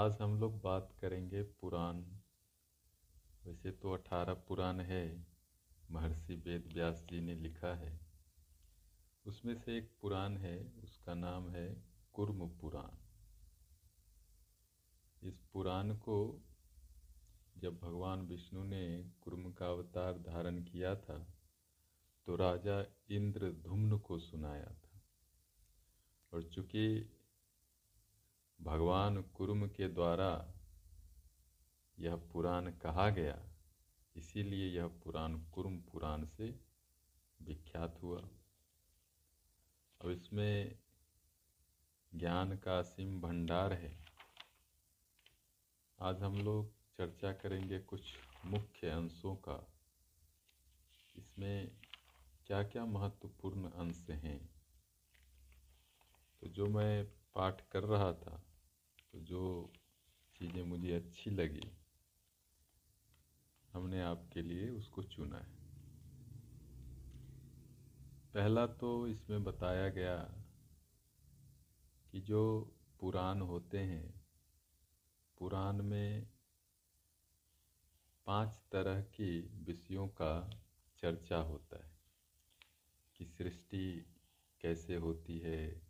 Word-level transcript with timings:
आज 0.00 0.16
हम 0.20 0.40
लोग 0.40 0.60
बात 0.62 0.92
करेंगे 1.00 1.42
पुराण। 1.42 1.96
वैसे 3.44 3.70
तो 3.70 3.92
अठारह 3.92 4.34
पुराण 4.34 4.80
है, 4.80 5.26
महर्षि 5.90 6.34
वेद 6.36 6.70
व्यास 6.74 7.04
जी 7.10 7.20
ने 7.20 7.34
लिखा 7.34 7.74
है। 7.74 8.00
उसमें 9.26 9.54
से 9.54 9.76
एक 9.78 9.90
पुराण 10.00 10.36
है, 10.36 10.72
उसका 10.84 11.14
नाम 11.14 11.50
है 11.50 11.84
कुर्म 12.12 12.48
पुराण। 12.48 12.96
इस 15.22 15.40
पुराण 15.52 15.94
को 15.96 16.18
जब 17.58 17.78
भगवान 17.78 18.26
विष्णु 18.26 18.64
ने 18.64 19.10
कुर्म 19.20 19.52
का 19.52 19.66
अवतार 19.66 20.18
धारण 20.18 20.64
किया 20.64 20.94
था 20.96 21.18
तो 22.26 22.36
राजा 22.36 22.84
इंद्र 23.10 23.52
धुम्न 23.52 23.98
को 23.98 24.18
सुनाया 24.18 24.74
था। 24.84 25.02
और 26.32 26.42
चूँकि 26.42 27.16
भगवान 28.62 29.22
कुर्म 29.22 29.68
के 29.68 29.88
द्वारा 29.88 30.54
यह 31.98 32.16
पुराण 32.16 32.72
कहा 32.72 33.10
गया। 33.10 33.42
इसीलिए 34.16 34.76
यह 34.76 34.86
पुराण 34.86 35.44
कुर्म 35.44 35.80
पुराण 35.80 36.26
से 36.26 36.60
विख्यात 37.42 38.02
हुआ। 38.02 38.20
अब 40.00 40.10
इसमें 40.10 40.78
ज्ञान 42.14 42.56
का 42.56 42.78
असीम 42.78 43.20
भंडार 43.20 43.72
है। 43.72 44.04
आज 46.00 46.22
हम 46.22 46.38
लोग 46.38 46.72
चर्चा 46.96 47.32
करेंगे 47.32 47.80
कुछ 47.80 48.14
मुख्य 48.44 48.88
अंशों 48.88 49.36
का। 49.36 49.72
इसमें 51.16 51.80
क्या 52.46 52.62
क्या 52.62 52.84
महत्वपूर्ण 52.84 53.70
अंश 53.70 54.06
हैं? 54.10 54.50
तो 56.40 56.48
जो 56.48 56.66
मैं 56.66 57.06
पाठ 57.34 57.68
कर 57.68 57.84
रहा 57.84 58.12
था 58.12 58.46
तो 59.14 59.20
जो 59.20 59.72
चीज़ें 60.36 60.62
मुझे 60.62 60.92
अच्छी 60.94 61.30
लगी, 61.30 61.70
हमने 63.72 64.00
आपके 64.00 64.42
लिए 64.42 64.68
उसको 64.70 65.02
चुना 65.02 65.38
है। 65.38 65.58
पहला 68.34 68.66
तो 68.66 69.08
इसमें 69.08 69.44
बताया 69.44 69.88
गया 69.88 70.16
कि 72.12 72.20
जो 72.20 72.42
पुराण 73.00 73.40
होते 73.40 73.78
हैं, 73.78 74.24
पुराण 75.38 75.82
में 75.82 76.26
पाँच 78.26 78.60
तरह 78.72 79.00
की 79.00 79.40
विषयों 79.64 80.08
का 80.08 80.50
चर्चा 80.98 81.38
होता 81.38 81.84
है, 81.84 81.90
कि 83.16 83.26
सृष्टि 83.26 84.06
कैसे 84.60 84.96
होती 84.96 85.38
है, 85.38 85.82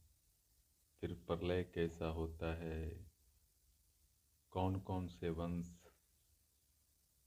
फिर 1.02 1.12
प्रलय 1.27 1.62
कैसा 1.64 2.06
होता 2.06 2.55
है 2.55 3.09
कौन 4.70 4.80
कौन 4.80 5.08
से 5.08 5.30
वंश 5.30 5.80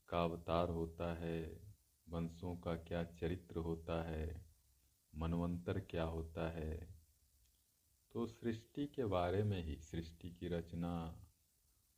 का 0.09 0.23
अवतार 0.23 0.69
होता 0.69 1.13
है? 1.13 1.59
वंशों 2.09 2.55
का 2.55 2.75
क्या 2.75 3.03
चरित्र 3.03 3.57
होता 3.57 4.03
है? 4.03 4.45
मनवंतर 5.15 5.79
क्या 5.79 6.03
होता 6.03 6.49
है? 6.49 6.95
तो 8.11 8.27
सृष्टि 8.27 8.87
के 8.87 9.05
बारे 9.05 9.43
में 9.43 9.63
ही, 9.63 9.79
सृष्टि 9.79 10.29
की 10.31 10.47
रचना 10.47 11.23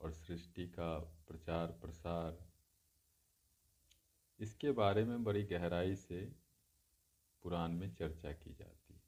और 0.01 0.11
सृष्टि 0.11 0.67
का 0.67 0.99
प्रचार 0.99 1.67
प्रसार, 1.67 2.45
इसके 4.39 4.71
बारे 4.71 5.05
में 5.05 5.23
बड़ी 5.23 5.43
गहराई 5.43 5.95
से 5.95 6.35
पुराण 7.43 7.71
में 7.71 7.95
चर्चा 7.95 8.31
की 8.31 8.53
जाती 8.53 8.93
है। 8.93 9.03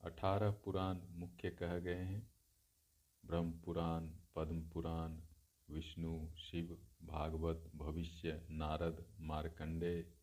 अठारह 0.00 0.50
पुराण 0.50 0.98
मुख्य 1.10 1.50
कह 1.50 1.78
गए 1.78 2.02
हैं। 2.02 2.34
ब्रह्म 3.26 3.60
पुराण 3.60 4.10
पद्म 4.36 4.70
पुराण 4.70 5.20
विष्णु, 5.70 6.28
शिव, 6.36 6.78
भागवत, 7.02 7.70
भविष्य, 7.76 8.46
नारद, 8.50 9.06
मार्कंडे, 9.20 10.14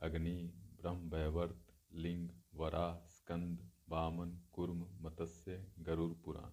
अग्नि, 0.00 0.52
ब्रह्म, 0.80 1.10
वैवर्त, 1.10 1.66
लिंग 1.92 2.30
वराह 2.54 3.06
स्कंद 3.06 3.70
वामन 3.88 4.38
कुर्म, 4.52 4.88
मत्स्य, 5.00 5.72
गरुड़ 5.78 6.12
पुराण। 6.12 6.50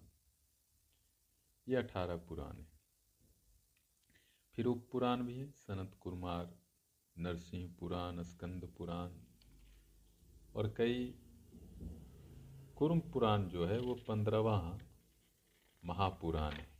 ये 1.68 1.76
अठारह 1.76 2.16
पुराण 2.16 2.56
है। 2.56 2.80
फिर 4.54 4.66
उप 4.66 4.88
पुराण 4.92 5.22
भी 5.22 5.38
है, 5.38 5.50
सनत 5.50 5.96
कुमार, 6.00 6.58
नरसिंह 7.18 7.76
पुराण, 7.80 8.22
स्कंद 8.22 8.74
पुराण 8.78 9.12
और 10.54 10.74
कई 10.78 11.14
कुर्म 12.76 13.00
पुराण 13.00 13.48
जो 13.48 13.66
है, 13.66 13.80
वो 13.80 13.94
पंद्रहवा 13.94 14.78
महापुराण 15.84 16.52
है। 16.52 16.79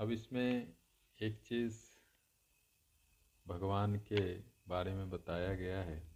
अब 0.00 0.10
इसमें 0.10 0.76
एक 1.22 1.42
चीज़ 1.42 1.84
भगवान 3.48 3.96
के 3.96 4.38
बारे 4.68 4.94
में 4.94 5.10
बताया 5.10 5.54
गया 5.54 5.82
है। 5.82 6.12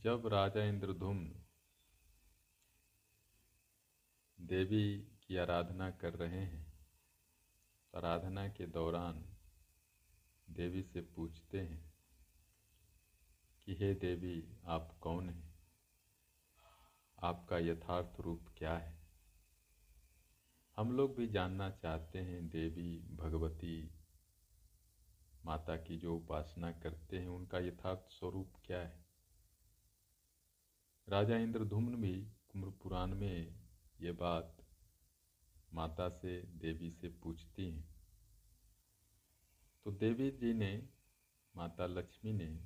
जब 0.00 0.26
राजा 0.26 0.64
इंद्रधुम्न 0.64 1.44
देवी 4.40 4.98
की 4.98 5.36
आराधना 5.36 5.90
कर 5.90 6.14
रहे 6.14 6.40
हैं, 6.40 6.72
आराधना 7.96 8.48
के 8.48 8.66
दौरान 8.66 9.36
देवी 10.50 10.82
से 10.82 11.00
पूछते 11.00 11.60
हैं 11.60 11.94
कि, 13.64 13.74
हे 13.74 13.94
देवी, 13.94 14.56
आप 14.64 14.98
कौन 15.00 15.30
हैं? 15.30 15.54
आपका 17.22 17.58
यथार्थ 17.58 18.20
रूप 18.20 18.46
क्या 18.58 18.78
है? 18.78 19.03
हम 20.76 20.92
लोग 20.92 21.16
भी 21.16 21.26
जानना 21.26 21.70
चाहते 21.70 22.18
हैं 22.18 22.48
देवी, 22.48 23.00
भगवती, 23.10 23.94
माता 25.44 25.76
की 25.76 25.98
जो 25.98 26.16
उपासना 26.16 26.72
करते 26.72 27.18
हैं, 27.18 27.26
उनका 27.26 27.58
यथार्थ 27.58 28.12
स्वरूप 28.12 28.52
क्या 28.64 28.80
है? 28.80 29.06
राजा 31.08 31.36
इंद्रधुम्न 31.36 31.96
भी 31.96 32.24
कुम्र 32.24 32.70
पुराण 32.70 33.14
में 33.14 33.64
ये 34.00 34.12
बात 34.12 34.56
माता 35.74 36.08
से, 36.08 36.42
देवी 36.42 36.90
से 36.90 37.08
पूछती 37.08 37.70
हैं। 37.70 37.94
तो 39.84 39.92
देवी 39.92 40.30
जी 40.30 40.52
ने, 40.52 40.88
माता 41.56 41.86
लक्ष्मी 41.86 42.32
ने, 42.32 42.64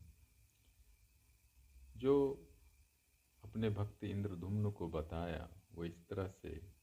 जो 1.97 2.47
अपने 3.45 3.71
भक्त 3.71 4.05
इंद्रधुम्न 4.05 4.71
को 4.71 4.89
बताया, 4.89 5.51
वो 5.73 5.85
इस 5.85 6.09
तरह 6.09 6.29
से 6.29 6.78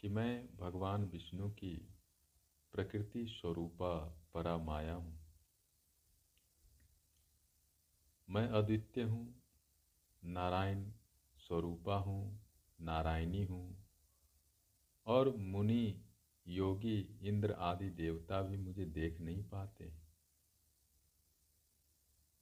कि 0.00 0.08
मैं 0.08 0.56
भगवान 0.56 1.04
विष्णु 1.04 1.48
की 1.50 1.74
प्रकृति 2.74 3.26
स्वरूपा 3.26 3.94
परा 4.34 4.56
माया 4.58 4.94
हूँ। 4.94 5.18
मैं 8.28 8.48
अद्वितीय 8.48 9.04
हूँ, 9.04 9.42
नारायण 10.22 10.84
स्वरूपा 11.38 11.96
हूँ, 11.96 12.40
नारायणी 12.80 13.44
हूँ 13.44 13.76
और 15.06 15.36
मुनि, 15.36 16.02
योगी, 16.46 16.98
इंद्र 17.22 17.52
आदि 17.52 17.90
देवता 17.90 18.42
भी 18.42 18.56
मुझे 18.56 18.84
देख 18.84 19.20
नहीं 19.20 19.42
पाते 19.44 19.92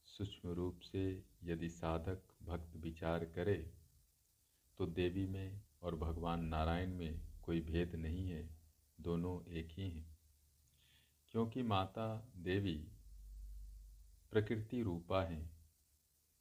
सूक्ष्म 0.06 0.50
रूप 0.50 0.80
से 0.80 1.04
यदि 1.44 1.68
साधक 1.68 2.22
भक्त 2.42 2.76
विचार 2.76 3.24
करे 3.24 3.56
तो 4.78 4.86
देवी 4.86 5.26
में 5.26 5.62
और 5.82 5.94
भगवान 5.96 6.44
नारायण 6.44 6.94
में 6.94 7.33
कोई 7.44 7.60
भेद 7.60 7.94
नहीं 7.94 8.30
है, 8.30 8.50
दोनों 9.00 9.44
एक 9.44 9.68
ही 9.70 9.90
हैं। 9.90 10.18
क्योंकि 11.28 11.62
माता 11.62 12.32
देवी 12.36 12.88
प्रकृति 14.30 14.82
रूपा 14.82 15.24
हैं, 15.24 15.56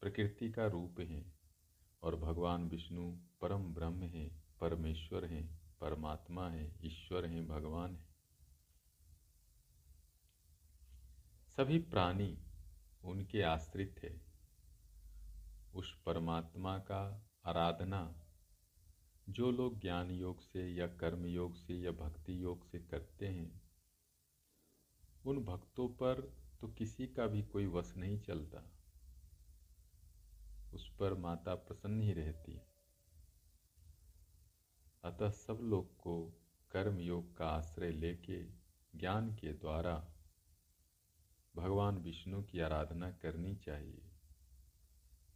प्रकृति 0.01 0.51
का 0.51 0.67
रूप 0.67 0.99
हैं, 0.99 1.39
और 2.03 2.15
भगवान 2.15 2.69
विष्णु 2.69 3.17
परम 3.41 3.73
ब्रह्म 3.73 4.03
हैं, 4.03 4.43
परमेश्वर 4.61 5.25
हैं, 5.25 5.61
परमात्मा 5.81 6.49
हैं, 6.49 6.79
ईश्वर 6.83 7.25
हैं, 7.25 7.47
भगवान 7.47 7.95
हैं। 7.95 8.15
सभी 11.57 11.79
प्राणी 11.79 12.39
उनके 13.03 13.41
आश्रित 13.41 13.99
है। 14.03 14.21
उस 15.75 16.01
परमात्मा 16.01 16.77
का 16.77 17.31
आराधना 17.45 18.22
जो 19.29 19.51
लोग 19.51 19.79
ज्ञान 19.79 20.11
योग 20.11 20.41
से 20.41 20.73
या 20.73 20.87
कर्म 20.87 21.25
योग 21.25 21.55
से 21.55 21.75
या 21.75 21.91
भक्ति 21.91 22.43
योग 22.43 22.65
से 22.65 22.79
करते 22.79 23.27
हैं, 23.27 23.61
उन 25.25 25.43
भक्तों 25.43 25.87
पर 25.87 26.21
तो 26.61 26.67
किसी 26.67 27.07
का 27.07 27.27
भी 27.27 27.43
कोई 27.43 27.65
वश 27.65 27.93
नहीं 27.97 28.19
चलता। 28.19 28.71
उस 30.73 30.97
पर 30.97 31.13
माता 31.13 31.55
प्रसन्न 31.55 32.01
ही 32.01 32.13
रहती 32.13 32.61
अतः 35.03 35.29
सब 35.29 35.59
लोग 35.61 35.97
को 35.97 36.41
कर्म 36.71 36.99
योग 36.99 37.37
का 37.37 37.47
आश्रय 37.47 37.91
लेके 37.91 38.43
ज्ञान 38.99 39.35
के 39.35 39.53
द्वारा 39.53 40.13
भगवान 41.55 41.97
विष्णु 41.97 42.43
की 42.43 42.59
आराधना 42.59 43.11
करनी 43.11 43.55
चाहिए। 43.55 44.11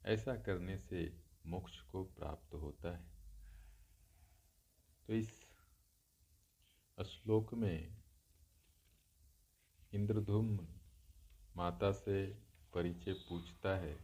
ऐसा 0.06 0.36
करने 0.36 0.78
से 0.78 1.24
मोक्ष 1.45 1.81
को 1.81 2.04
प्राप्त 2.04 2.54
होता 2.54 2.98
है। 2.98 3.17
तो 5.07 5.13
इस 5.13 5.30
श्लोक 7.06 7.54
में 7.54 7.98
इंद्रधुम 9.94 10.68
माता 11.56 11.92
से 11.92 12.33
परिचय 12.74 13.13
पूछता 13.13 13.77
है 13.77 13.98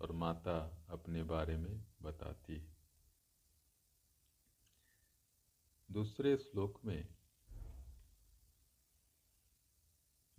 और 0.00 0.12
माता 0.12 0.86
अपने 0.90 1.22
बारे 1.22 1.56
में 1.56 1.84
बताती 2.02 2.56
है। 2.56 2.76
दूसरे 5.90 6.36
श्लोक 6.36 6.80
में 6.84 7.08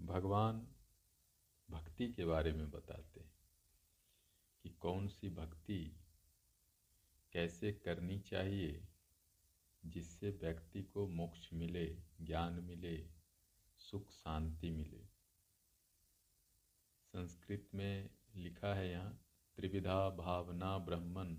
भगवान 0.02 0.68
भक्ति 1.70 2.14
के 2.14 2.26
बारे 2.26 2.54
में 2.54 2.70
बताते 2.72 3.20
हैं 3.20 3.32
कि 4.64 4.70
कौन 4.70 5.08
सी 5.08 5.30
भक्ति 5.30 6.00
कैसे 7.34 7.72
करनी 7.74 8.20
चाहिए 8.20 8.87
जिससे 9.86 10.30
व्यक्ति 10.30 10.84
को 10.84 11.08
मोक्ष 11.08 11.54
मिले, 11.54 11.98
ज्ञान 12.22 12.54
मिले, 12.54 13.10
सुख, 13.78 14.12
शांति 14.12 14.70
मिले। 14.70 15.06
संस्कृत 17.06 17.70
में 17.76 18.10
लिखा 18.36 18.74
है 18.74 18.92
यहाँ, 18.92 19.24
त्रिविधा 19.56 20.10
भावना 20.10 20.78
ब्रह्मन, 20.78 21.36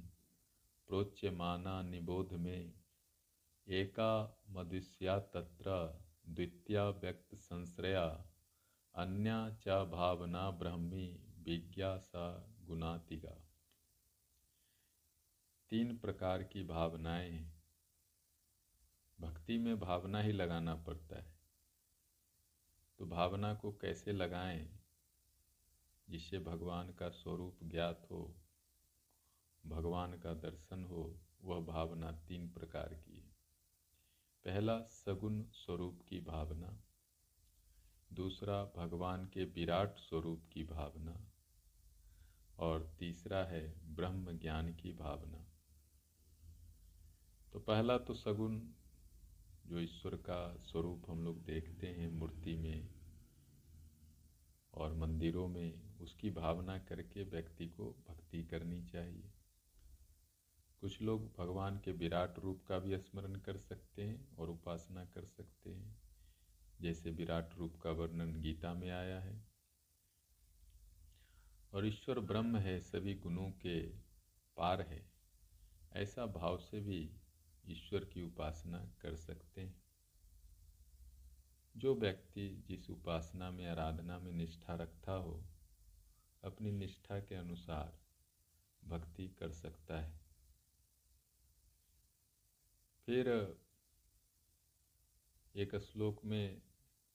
प्रोच्यमाना 0.87 1.83
निबोध 1.83 2.33
में, 2.33 2.73
एका 3.69 4.43
मदुष्या 4.49 5.19
तत्र, 5.19 6.01
द्वितीया 6.29 6.91
व्यक्त 6.91 7.35
संश्रया, 7.35 8.31
अन्या 8.95 9.51
च 9.51 9.69
भावना 9.69 10.51
ब्रह्मी, 10.51 11.25
विज्ञा 11.39 11.99
सा 11.99 12.55
गुणातिगा। 12.61 13.45
तीन 15.71 15.99
प्रकार 15.99 16.43
की 16.43 16.65
भावनाएँ 16.65 17.31
हैं 17.31 17.58
भक्ति 19.21 19.59
में 19.59 19.81
भावना 19.81 20.21
ही 20.21 20.33
लगाना 20.33 20.75
पड़ता 20.75 21.17
है। 21.17 21.39
तो 22.99 23.07
भावना 23.07 23.55
को 23.55 23.73
कैसे 23.73 24.13
लगाएँ 24.13 24.79
जिससे 26.09 26.39
भगवान 26.39 26.93
का 26.93 27.09
स्वरूप 27.09 27.59
ज्ञात 27.65 28.09
हो, 28.11 28.35
भगवान 29.67 30.19
का 30.19 30.35
दर्शन 30.35 30.85
हो, 30.85 31.21
वह 31.43 31.61
भावना 31.61 32.13
तीन 32.13 32.51
प्रकार 32.51 32.95
की 32.95 33.17
है। 33.17 33.37
पहला, 34.45 34.81
सगुण 34.83 35.45
स्वरूप 35.53 36.03
की 36.09 36.21
भावना। 36.21 36.83
दूसरा, 38.13 38.65
भगवान 38.65 39.27
के 39.27 39.45
विराट 39.45 39.99
स्वरूप 39.99 40.43
की 40.53 40.65
भावना। 40.65 41.33
और 42.59 42.97
तीसरा 42.99 43.45
है, 43.45 43.95
ब्रह्म 43.95 44.39
ज्ञान 44.39 44.75
की 44.75 44.93
भावना। 44.93 45.45
तो 47.53 47.61
पहला 47.61 47.99
तो 47.99 48.15
सगुण 48.15 48.69
जो 49.69 49.81
ईश्वर 49.81 50.17
का 50.17 50.57
स्वरूप 50.57 51.03
हम 51.09 51.25
लोग 51.25 51.45
देखते 51.45 51.87
हैं 51.87 52.09
मूर्ति 52.09 52.57
में 52.57 52.89
और 54.75 54.95
मंदिरों 54.95 55.49
में, 55.49 55.99
उसकी 55.99 56.31
भावना 56.31 56.79
करके 56.79 57.25
व्यक्ति 57.25 57.69
को 57.69 58.05
भक्ति 58.09 58.45
करनी 58.45 58.85
चाहिए। 58.85 59.33
कुछ 60.81 61.03
लोग 61.03 61.37
भगवान 61.37 61.79
के 61.79 61.93
विराट 61.93 62.39
रूप 62.39 62.65
का 62.69 62.79
भी 62.79 62.99
स्मरण 62.99 63.35
कर 63.37 63.57
सकते 63.57 64.03
हैं 64.03 64.37
और 64.37 64.51
उपासना 64.51 65.05
कर 65.05 65.25
सकते 65.25 65.75
हैं। 65.75 66.03
जैसे 66.81 67.11
विराट 67.11 67.55
रूप 67.55 67.77
का 67.77 67.91
वर्णन 67.91 68.41
गीता 68.41 68.75
में 68.75 68.91
आया 68.91 69.21
है। 69.21 69.49
और 71.73 71.87
ईश्वर 71.87 72.21
ब्रह्म 72.21 72.57
है, 72.57 72.81
सभी 72.81 73.15
गुणों 73.15 73.51
के 73.51 73.89
पार 74.57 74.83
है। 74.83 75.13
ऐसा 75.93 76.27
भाव 76.27 76.59
से 76.59 76.81
भी 76.81 77.18
ईश्वर 77.69 78.05
की 78.05 78.23
उपासना 78.23 78.93
कर 79.01 79.17
सकते 79.17 79.61
हैं। 79.61 79.83
जो 81.77 81.95
व्यक्ति 81.95 82.65
जिस 82.67 82.91
उपासना 82.91 83.51
में, 83.51 83.67
आराधना 83.67 84.19
में 84.19 84.33
निष्ठा 84.33 84.75
रखता 84.75 85.13
हो, 85.13 85.45
अपनी 86.45 86.73
निष्ठा 86.73 87.21
के 87.21 87.35
अनुसार 87.35 87.99
भक्ति 88.85 89.29
कर 89.29 89.53
सकता 89.53 90.01
है। 90.01 90.21
फिर 93.07 93.29
एक 95.57 95.77
श्लोक 95.77 96.25
में 96.25 96.63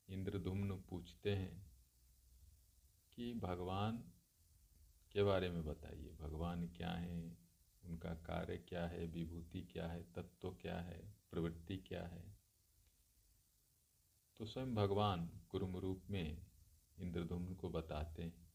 इंद्रधुम्न 0.10 0.84
पूछते 0.90 1.36
हैं 1.36 1.72
कि, 3.14 3.34
भगवान, 3.34 4.04
के 5.12 5.24
बारे 5.24 5.50
में 5.50 5.66
बताइए, 5.66 6.12
भगवान 6.12 6.68
क्या 6.68 6.92
है? 6.92 7.43
उनका 7.86 8.14
कार्य 8.14 8.58
क्या 8.58 8.88
है, 8.88 9.06
विभूति 9.08 9.62
क्या 9.62 9.88
है, 9.88 10.14
तत्व 10.14 10.52
क्या 10.52 10.80
है, 10.80 11.14
प्रवृत्ति 11.32 11.78
क्या 11.78 12.08
है? 12.08 12.38
तो 14.38 14.46
स्वयं 14.46 14.76
भगवान 14.76 15.42
कुरुम 15.50 15.78
रूप 15.78 16.04
में 16.10 16.46
इंद्रधुम्न 17.00 17.56
को 17.56 17.70
बताते 17.70 18.24
हैं 18.24 18.48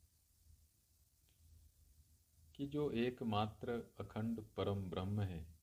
कि 2.57 2.67
जो 2.67 2.91
एकमात्र 2.91 3.95
अखंड 4.01 4.41
परम 4.57 4.91
ब्रह्म 4.91 5.21
है, 5.21 5.55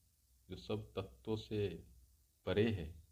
जो 0.49 0.55
सब 0.55 0.93
तत्वों 0.95 1.35
से 1.35 1.87
परे 2.45 2.71
है, 2.71 3.03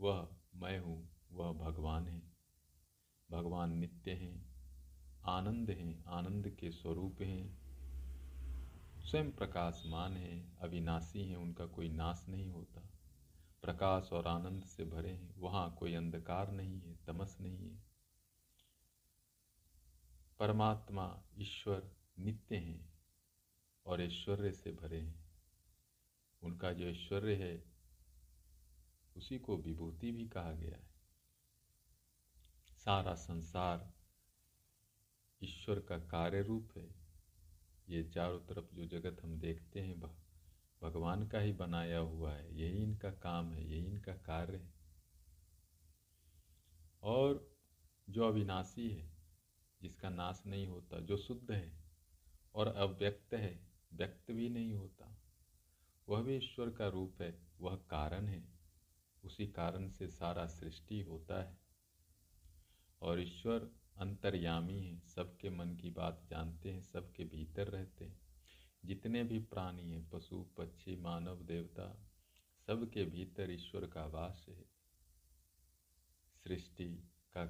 वह 0.00 0.36
मैं 0.54 0.78
हूँ, 0.78 1.16
वह 1.32 1.52
भगवान 1.52 2.08
है। 2.08 2.22
भगवान 3.30 3.72
नित्य 3.72 4.10
हैं, 4.10 4.54
आनंद 5.24 5.70
हैं, 5.70 6.04
आनंद 6.04 6.50
के 6.50 6.70
स्वरूप 6.70 7.22
हैं। 7.22 7.65
स्वयं 9.06 9.32
प्रकाशमान 9.32 10.16
हैं, 10.16 10.56
अविनाशी 10.56 11.28
हैं, 11.28 11.36
उनका 11.36 11.66
कोई 11.66 11.88
नाश 11.88 12.26
नहीं 12.28 12.50
होता। 12.50 12.80
प्रकाश 13.62 14.10
और 14.12 14.26
आनंद 14.26 14.64
से 14.64 14.84
भरे 14.84 15.10
हैं, 15.10 15.34
वहाँ 15.36 15.76
कोई 15.78 15.94
अंधकार 15.94 16.50
नहीं 16.50 16.80
है, 16.80 17.04
तमस 17.06 17.36
नहीं 17.40 17.70
है। 17.70 17.82
परमात्मा, 20.38 21.22
ईश्वर 21.38 21.92
नित्य 22.18 22.56
हैं 22.56 22.92
और 23.86 24.02
ऐश्वर्य 24.02 24.52
से 24.52 24.72
भरे 24.72 25.00
हैं। 25.00 25.30
उनका 26.42 26.72
जो 26.72 26.84
ऐश्वर्य 26.84 27.34
है, 27.34 27.64
उसी 29.16 29.38
को 29.38 29.56
विभूति 29.56 30.10
भी 30.12 30.28
कहा 30.28 30.52
गया 30.52 30.76
है। 30.76 30.90
सारा 32.70 33.14
संसार 33.14 33.92
ईश्वर 35.42 35.80
का 35.80 35.98
कार्य 35.98 36.42
रूप 36.42 36.68
है। 36.76 37.05
ये 37.88 38.04
चारों 38.04 38.40
तरफ़ 38.40 38.74
जो 38.74 38.86
जगत 38.86 39.22
हम 39.22 39.40
देखते 39.40 39.80
हैं 39.80 40.00
भगवान 40.82 41.28
का 41.28 41.38
ही 41.38 41.52
बनाया 41.52 41.98
हुआ 41.98 42.32
है। 42.32 42.58
यही 42.58 42.82
इनका 42.82 43.10
काम 43.10 43.52
है, 43.52 43.70
यही 43.70 43.86
इनका 43.86 44.14
कार्य 44.14 44.56
है। 44.56 44.74
और 47.02 47.56
जो 48.10 48.28
अविनाशी 48.28 48.90
है, 48.90 49.16
जिसका 49.82 50.10
नाश 50.10 50.42
नहीं 50.46 50.66
होता, 50.66 51.00
जो 51.00 51.16
शुद्ध 51.16 51.52
है 51.52 51.84
और 52.54 52.66
अव्यक्त 52.66 53.34
है, 53.34 53.68
व्यक्त 53.92 54.32
भी 54.32 54.48
नहीं 54.48 54.74
होता, 54.74 55.22
वह 56.08 56.22
भी 56.22 56.36
ईश्वर 56.36 56.70
का 56.70 56.88
रूप 56.88 57.22
है, 57.22 57.46
वह 57.60 57.76
कारण 57.76 58.26
है। 58.26 58.48
उसी 59.24 59.46
कारण 59.46 59.88
से 59.88 60.08
सारा 60.08 60.46
सृष्टि 60.46 61.00
होता 61.00 61.42
है। 61.42 61.58
और 63.02 63.20
ईश्वर 63.20 63.70
अंतर्यामी 63.98 64.80
है, 64.80 65.00
सबके 65.00 65.50
मन 65.50 65.76
की 65.76 65.90
बात 65.90 66.26
जानते 66.30 66.72
हैं, 66.72 66.82
सबके 66.82 67.24
भीतर 67.24 67.68
रहते 67.68 68.04
हैं। 68.04 68.20
जितने 68.84 69.24
भी 69.24 69.38
प्राणी 69.38 69.90
हैं, 69.90 70.10
पशु, 70.10 70.46
पक्षी, 70.58 70.96
मानव, 70.96 71.42
देवता, 71.42 72.10
सबके 72.66 73.04
भीतर 73.04 73.50
ईश्वर 73.50 73.86
का 73.86 74.06
वास 74.06 74.46
है। 74.48 74.64
सृष्टि 76.44 77.10
का 77.32 77.46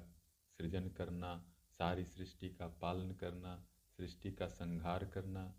सृजन 0.57 0.87
करना, 0.87 1.53
सारी 1.69 2.05
सृष्टि 2.05 2.49
का 2.49 2.67
पालन 2.67 3.11
करना, 3.11 3.67
सृष्टि 3.97 4.31
का 4.31 4.47
संहार 4.47 5.05
करना, 5.05 5.55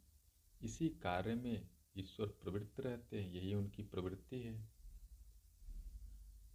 इसी 0.62 0.88
कार्य 0.88 1.34
में 1.34 1.68
ईश्वर 1.96 2.26
प्रवृत्त 2.26 2.80
रहते 2.80 3.22
हैं, 3.22 3.32
यही 3.32 3.54
उनकी 3.54 3.82
प्रवृत्ति 3.82 4.40
है। 4.40 4.68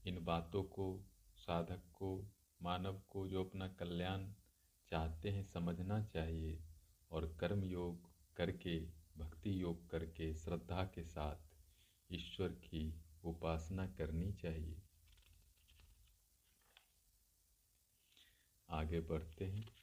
इन 0.05 0.25
बातों 0.25 0.63
को, 0.63 1.05
साधक 1.35 1.81
को 1.93 2.31
मानव 2.63 3.01
को 3.09 3.27
जो 3.27 3.43
अपना 3.43 3.67
कल्याण 3.67 4.33
चाहते 4.89 5.29
हैं 5.29 5.43
समझना 5.43 6.03
चाहिए 6.03 6.63
और 7.11 7.37
कर्म 7.39 7.63
योग 7.63 8.09
करके, 8.37 8.79
भक्ति 9.17 9.61
योग 9.61 9.89
करके, 9.89 10.33
श्रद्धा 10.33 10.83
के 10.83 11.03
साथ 11.03 11.35
ईश्वर 12.11 12.47
की 12.47 13.03
उपासना 13.23 13.87
करनी 13.87 14.33
चाहिए। 14.33 14.81
आगे 18.69 19.01
बढ़ते 19.01 19.45
हैं। 19.45 19.82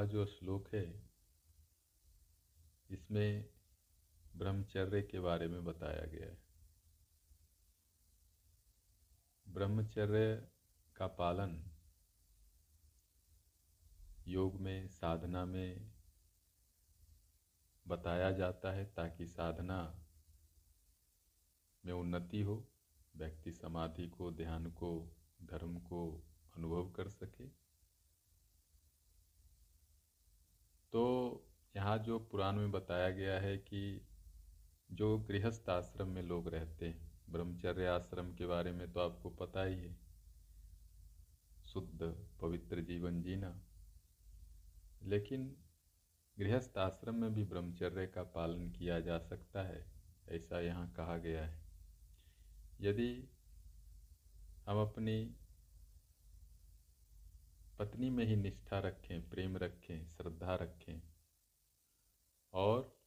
अगला 0.00 0.12
जो 0.12 0.26
श्लोक 0.26 0.74
है, 0.74 1.08
इसमें 2.90 3.48
ब्रह्मचर्य 4.36 5.02
के 5.02 5.20
बारे 5.20 5.48
में 5.48 5.64
बताया 5.64 6.06
गया 6.06 6.26
है। 6.26 6.38
ब्रह्मचर्य 9.48 10.48
का 10.96 11.06
पालन 11.06 11.70
योग 14.28 14.60
में, 14.60 14.88
साधना 14.88 15.44
में 15.44 15.92
बताया 17.86 18.30
जाता 18.30 18.72
है 18.72 18.84
ताकि 18.84 19.26
साधना 19.26 20.06
में 21.84 21.92
उन्नति 21.92 22.40
हो, 22.40 22.72
व्यक्ति 23.16 23.52
समाधि 23.52 24.08
को, 24.08 24.32
ध्यान 24.32 24.66
को, 24.66 25.16
धर्म 25.42 25.78
को 25.78 26.24
अनुभव 26.56 26.90
कर 26.90 27.08
सके। 27.08 27.59
तो 30.92 31.46
यहाँ 31.76 31.98
जो 31.98 32.18
पुराण 32.18 32.56
में 32.56 32.70
बताया 32.70 33.10
गया 33.10 33.40
है 33.40 33.58
कि 33.58 34.06
जो 34.90 35.18
गृहस्थ 35.18 35.68
आश्रम 35.68 36.08
में 36.08 36.22
लोग 36.22 36.48
रहते 36.48 36.88
हैं, 36.88 37.12
ब्रह्मचर्य 37.30 37.86
आश्रम 37.86 38.34
के 38.34 38.46
बारे 38.46 38.72
में 38.72 38.92
तो 38.92 39.00
आपको 39.00 39.30
पता 39.30 39.64
ही 39.64 39.74
है। 39.74 39.96
शुद्ध, 41.66 42.28
पवित्र 42.40 42.80
जीवन 42.80 43.22
जीना। 43.22 43.62
लेकिन 45.02 45.56
गृहस्थ 46.38 46.78
आश्रम 46.78 47.14
में 47.14 47.34
भी 47.34 47.44
ब्रह्मचर्य 47.44 48.06
का 48.06 48.22
पालन 48.22 48.70
किया 48.70 49.00
जा 49.00 49.18
सकता 49.18 49.62
है, 49.62 49.92
ऐसा 50.28 50.60
यहाँ 50.60 50.92
कहा 50.92 51.16
गया 51.16 51.46
है। 51.46 51.62
यदि 52.80 53.28
हम 54.66 54.82
अपनी 54.82 55.36
पत्नी 57.80 58.10
में 58.10 58.24
ही 58.24 58.36
निष्ठा 58.36 58.78
रखें, 58.78 59.30
प्रेम 59.30 59.56
रखें, 59.56 60.06
श्रद्धा 60.06 60.54
रखें। 60.54 61.02
और 62.52 62.98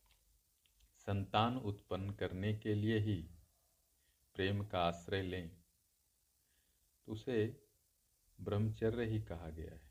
संतान 0.97 1.57
उत्पन्न 1.57 2.11
करने 2.11 2.53
के 2.57 2.75
लिए 2.75 2.97
ही 2.99 3.29
प्रेम 4.35 4.65
का 4.65 4.79
आश्रय 4.79 5.21
लें। 5.21 5.49
तो 7.05 7.11
उसे 7.11 7.67
ब्रह्मचर्य 8.41 9.05
ही 9.05 9.21
कहा 9.21 9.49
गया 9.49 9.71
है, 9.71 9.81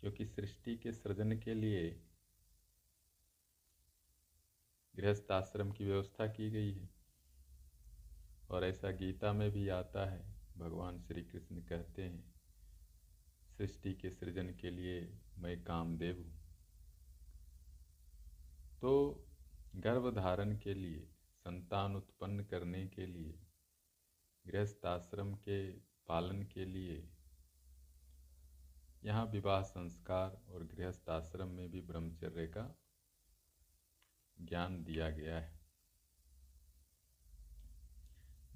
क्योंकि 0.00 0.26
सृष्टि 0.26 0.76
के 0.76 0.92
सृजन 0.92 1.38
के 1.38 1.54
लिए 1.54 2.02
गृहस्थ 4.96 5.32
आश्रम 5.32 5.72
की 5.72 5.84
व्यवस्था 5.84 6.26
की 6.26 6.50
गई 6.50 6.72
है। 6.72 6.90
और 8.50 8.64
ऐसा 8.64 8.90
गीता 8.90 9.32
में 9.32 9.50
भी 9.50 9.68
आता 9.68 10.10
है, 10.10 10.34
भगवान 10.58 11.00
श्री 11.00 11.22
कृष्ण 11.24 11.62
कहते 11.62 12.02
हैं 12.02 12.31
सृष्टि 13.62 13.94
के 13.94 14.10
सृजन 14.10 14.46
के 14.46 14.70
लिए 14.70 15.18
मैं 15.38 15.64
कामदेव 15.64 16.16
हूँ। 16.16 16.32
तो 18.80 19.24
गर्भ 19.76 20.14
धारण 20.14 20.58
के 20.58 20.74
लिए, 20.74 21.10
संतान 21.38 21.96
उत्पन्न 21.96 22.44
करने 22.44 22.88
के 22.88 23.06
लिए, 23.06 23.40
गृहस्थ 24.46 24.86
आश्रम 24.86 25.34
के 25.34 25.72
पालन 26.08 26.42
के 26.42 26.64
लिए, 26.64 27.10
यहाँ 29.04 29.26
विवाह 29.26 29.62
संस्कार 29.62 30.42
और 30.48 30.64
गृहस्थ 30.64 31.10
आश्रम 31.10 31.48
में 31.48 31.70
भी 31.70 31.80
ब्रह्मचर्य 31.80 32.46
का 32.46 32.78
ज्ञान 34.40 34.84
दिया 34.84 35.10
गया 35.10 35.38
है। 35.40 35.60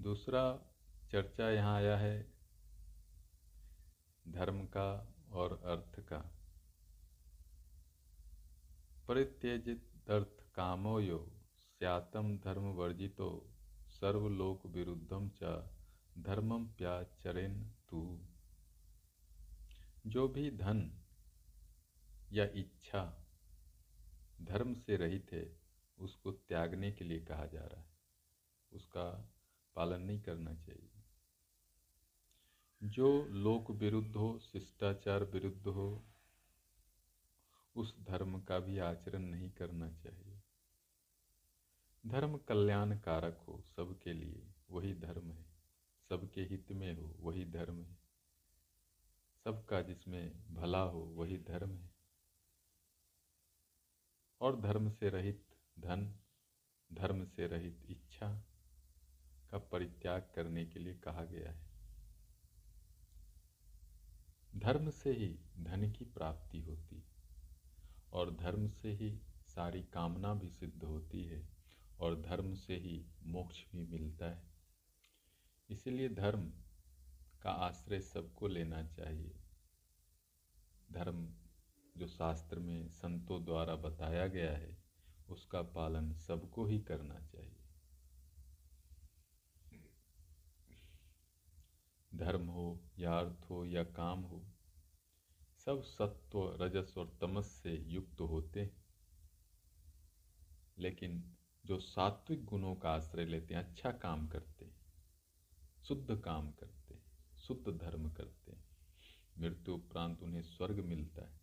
दूसरा 0.01 0.73
चर्चा 1.11 1.51
यहाँ 1.51 1.77
आया 1.77 1.97
है 1.97 2.36
धर्म 4.29 4.67
का 4.67 5.15
और 5.33 5.53
अर्थ 5.53 6.01
का। 6.01 6.19
परित्यजित 9.09 10.11
अर्थ 10.11 10.53
कामो 10.55 11.01
यो 11.01 11.33
स्यातम 11.55 12.39
धर्म 12.39 12.63
वर्जितो, 12.63 13.55
सर्वलोक 13.89 14.67
विरुद्धम 14.67 15.31
च 15.43 15.43
धर्मम 16.19 16.67
प्याचरेन 16.67 17.71
तू। 17.89 18.27
जो 20.07 20.29
भी 20.29 20.51
धन 20.51 21.03
या 22.33 22.45
इच्छा 22.45 23.27
धर्म 24.43 24.75
से 24.75 24.97
रहित 24.97 25.33
है, 25.33 25.61
उसको 25.99 26.33
त्यागने 26.33 26.93
के 26.93 27.05
लिए 27.05 27.21
कहा 27.21 27.47
जा 27.47 27.65
रहा 27.65 27.81
है। 27.81 27.91
उसका 28.73 29.35
पालन 29.75 30.03
नहीं 30.03 30.23
करना 30.23 30.55
चाहिए। 30.55 30.96
जो 32.87 33.25
लोक 33.25 33.71
विरुद्ध 33.71 34.17
हो, 34.17 34.39
शिष्टाचार 34.39 35.25
विरुद्ध 35.25 35.67
हो, 35.67 36.05
उस 37.77 38.01
धर्म 38.01 38.41
का 38.41 38.59
भी 38.59 38.79
आचरण 38.79 39.23
नहीं 39.23 39.51
करना 39.51 39.93
चाहिए। 39.93 40.43
धर्म 42.07 42.37
कल्याण 42.37 42.99
कारक 42.99 43.45
हो 43.49 43.63
सबके 43.77 44.13
लिए, 44.13 44.55
वही 44.71 44.95
धर्म 44.95 45.33
है। 45.33 45.47
सबके 46.09 46.43
हित 46.43 46.73
में 46.73 46.95
हो, 46.95 47.17
वही 47.21 47.45
धर्म 47.45 47.85
है। 47.85 47.99
सबका 49.45 49.83
जिसमें 49.83 50.55
भला 50.55 50.83
हो, 50.83 51.01
वही 51.01 51.39
धर्म 51.39 51.71
है। 51.71 51.91
और 54.41 54.61
धर्म 54.61 54.91
से 54.91 55.09
रहित 55.09 55.47
धन, 55.79 56.17
धर्म 56.93 57.25
से 57.25 57.47
रहित 57.47 57.87
इच्छा 57.89 58.45
का 59.51 59.59
परित्याग 59.59 60.33
करने 60.35 60.67
के 60.67 60.79
लिए 60.79 60.95
कहा 60.95 61.25
गया 61.25 61.53
है। 61.53 61.66
धर्म 64.57 64.91
से 64.91 65.13
ही 65.13 65.39
धन 65.59 65.93
की 65.93 66.05
प्राप्ति 66.05 66.61
होती 66.61 67.05
और 68.13 68.37
धर्म 68.37 68.69
से 68.69 68.93
ही 68.93 69.21
सारी 69.47 69.83
कामना 69.83 70.35
भी 70.35 70.51
सिद्ध 70.51 70.85
होती 70.85 71.25
है 71.25 71.49
और 72.01 72.23
धर्म 72.23 72.55
से 72.55 72.77
ही 72.77 73.07
मोक्ष 73.23 73.65
भी 73.73 73.87
मिलता 73.87 74.27
है। 74.27 74.43
इसलिए 75.71 76.09
धर्म 76.09 76.53
का 77.43 77.51
आश्रय 77.51 78.01
सबको 78.01 78.49
लेना 78.49 78.83
चाहिए। 78.83 79.41
धर्म 80.93 81.35
जो 81.97 82.07
शास्त्र 82.07 82.59
में 82.59 82.89
संतों 82.89 83.45
द्वारा 83.45 83.77
बताया 83.77 84.27
गया 84.27 84.57
है, 84.57 84.79
उसका 85.29 85.63
पालन 85.63 86.13
सबको 86.13 86.67
ही 86.67 86.81
करना 86.81 87.21
चाहिए। 87.21 87.56
धर्म 92.17 92.47
हो 92.47 92.85
या 92.99 93.19
अर्थ 93.19 93.51
हो 93.51 93.65
या 93.65 93.85
काम 93.85 94.23
हो, 94.23 94.45
सब 95.59 95.83
सत्व, 95.83 96.57
रजस 96.61 96.95
और 96.99 97.19
तमस 97.21 97.47
से 97.47 97.77
युक्त 97.77 98.21
होते 98.21 98.61
हैं। 98.61 98.85
लेकिन 100.79 101.37
जो 101.67 101.79
सात्विक 101.79 102.45
गुणों 102.45 102.75
का 102.75 102.91
आश्रय 102.91 103.25
लेते 103.25 103.55
हैं 103.55 103.65
अच्छा 103.65 103.93
काम 103.93 104.29
करते 104.29 104.71
शुद्ध 105.89 106.21
काम 106.21 106.53
करते 106.53 106.99
शुद्ध 107.39 107.81
धर्म 107.81 108.11
करते 108.11 108.57
मृत्यु 109.39 109.75
उपरांत 109.75 110.23
उन्हें 110.23 110.43
स्वर्ग 110.43 110.85
मिलता 110.85 111.25
है। 111.25 111.41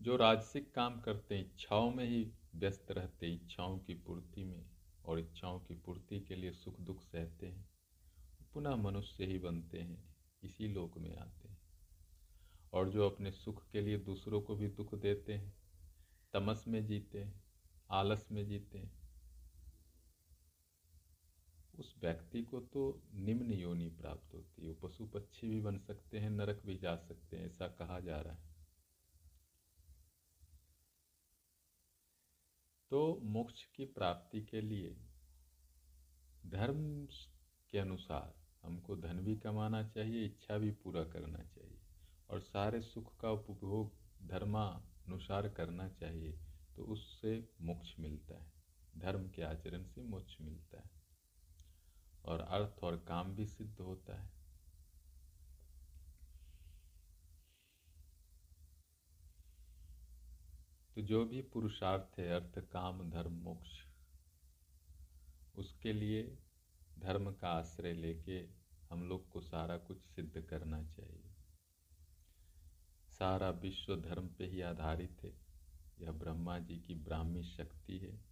जो 0.00 0.16
राजसिक 0.16 0.74
काम 0.74 1.00
करते 1.00 1.38
हैं, 1.38 1.46
इच्छाओं 1.46 1.90
में 1.90 2.04
ही 2.04 2.32
व्यस्त 2.54 2.90
रहते 2.90 3.34
इच्छाओं 3.34 3.78
की 3.78 3.94
पूर्ति 3.94 4.44
में 4.44 4.70
और 5.04 5.18
इच्छाओं 5.18 5.60
की 5.60 5.74
पूर्ति 5.74 6.20
के 6.20 6.36
लिए 6.36 6.52
सुख 6.52 6.80
दुख 6.80 7.02
सहते 7.02 7.46
हैं। 7.46 7.71
पुनः 8.54 8.76
मनुष्य 8.76 9.26
ही 9.26 9.38
बनते 9.38 9.80
हैं, 9.80 10.16
इसी 10.42 10.68
लोक 10.68 10.98
में 10.98 11.16
आते 11.16 11.48
हैं। 11.48 11.62
और 12.72 12.90
जो 12.90 13.10
अपने 13.10 13.32
सुख 13.32 13.70
के 13.70 13.80
लिए 13.80 13.98
दूसरों 13.98 14.42
को 14.42 14.56
भी 14.56 14.68
दुख 14.68 14.94
देते 14.94 15.34
हैं, 15.34 15.54
तमस 16.32 16.64
में 16.68 16.86
जीते 16.86 17.24
हैं, 17.24 17.44
आलस 17.90 18.28
में 18.32 18.46
जीते 18.46 18.78
हैं, 18.78 19.02
उस 21.78 21.94
व्यक्ति 21.98 22.42
को 22.42 22.60
तो 22.60 23.02
निम्न 23.14 23.52
योनि 23.52 23.88
प्राप्त 23.88 24.34
होती 24.34 24.62
है। 24.62 24.68
वो 24.68 24.88
पशु 24.88 25.06
पक्षी 25.06 25.48
भी 25.48 25.60
बन 25.60 25.78
सकते 25.78 26.18
हैं, 26.18 26.30
नरक 26.30 26.62
भी 26.66 26.78
जा 26.78 26.96
सकते 26.96 27.36
हैं, 27.36 27.46
ऐसा 27.46 27.68
कहा 27.68 28.00
जा 28.00 28.20
रहा 28.20 28.34
है। 28.34 28.52
तो 32.90 33.20
मोक्ष 33.22 33.64
की 33.64 33.84
प्राप्ति 33.84 34.42
के 34.42 34.60
लिए 34.60 34.96
धर्म 36.46 37.06
के 37.70 37.78
अनुसार 37.78 38.41
हमको 38.62 38.96
धन 38.96 39.20
भी 39.20 39.36
कमाना 39.36 39.88
चाहिए, 39.88 40.26
इच्छा 40.26 40.58
भी 40.58 40.70
पूरा 40.70 41.04
करना 41.04 41.38
चाहिए। 41.38 41.78
और 42.30 42.40
सारे 42.40 42.82
सुख 42.82 43.20
का 43.20 43.30
उपभोग 43.30 43.92
धर्मानुसार 44.28 45.48
करना 45.48 45.88
चाहिए 45.88 46.38
तो 46.76 46.84
उससे 46.84 47.50
मोक्ष 47.60 47.98
मिलता 47.98 48.34
है। 48.34 48.52
धर्म 48.98 49.30
के 49.30 49.42
आचरण 49.42 49.84
से 49.84 50.02
मोक्ष 50.02 50.36
मिलता 50.40 50.80
है। 50.80 50.90
और 52.24 52.40
अर्थ 52.40 52.84
और 52.84 52.96
काम 52.96 53.34
भी 53.34 53.46
सिद्ध 53.46 53.80
होता 53.80 54.22
है। 54.22 54.30
तो 60.94 61.02
जो 61.02 61.24
भी 61.24 61.42
पुरुषार्थ 61.42 62.18
है, 62.18 62.28
अर्थ, 62.28 62.58
काम, 62.58 63.10
धर्म, 63.10 63.32
मोक्ष, 63.32 63.70
उसके 65.56 65.92
लिए 65.92 66.38
धर्म 67.02 67.32
का 67.32 67.48
आश्रय 67.48 67.92
लेके 67.92 68.48
हम 68.90 69.08
लोग 69.08 69.28
को 69.28 69.40
सारा 69.40 69.78
कुछ 69.78 70.02
सिद्ध 70.02 70.42
करना 70.42 70.84
चाहिए। 70.84 71.34
सारा 73.08 73.50
विश्व 73.50 74.00
धर्म 74.00 74.28
पे 74.28 74.46
ही 74.46 74.60
आधारित 74.60 75.18
है। 75.22 75.38
यह 76.00 76.12
ब्रह्मा 76.12 76.58
जी 76.58 76.78
की 76.78 76.94
ब्राह्मी 76.94 77.42
शक्ति 77.42 77.98
है। 77.98 78.24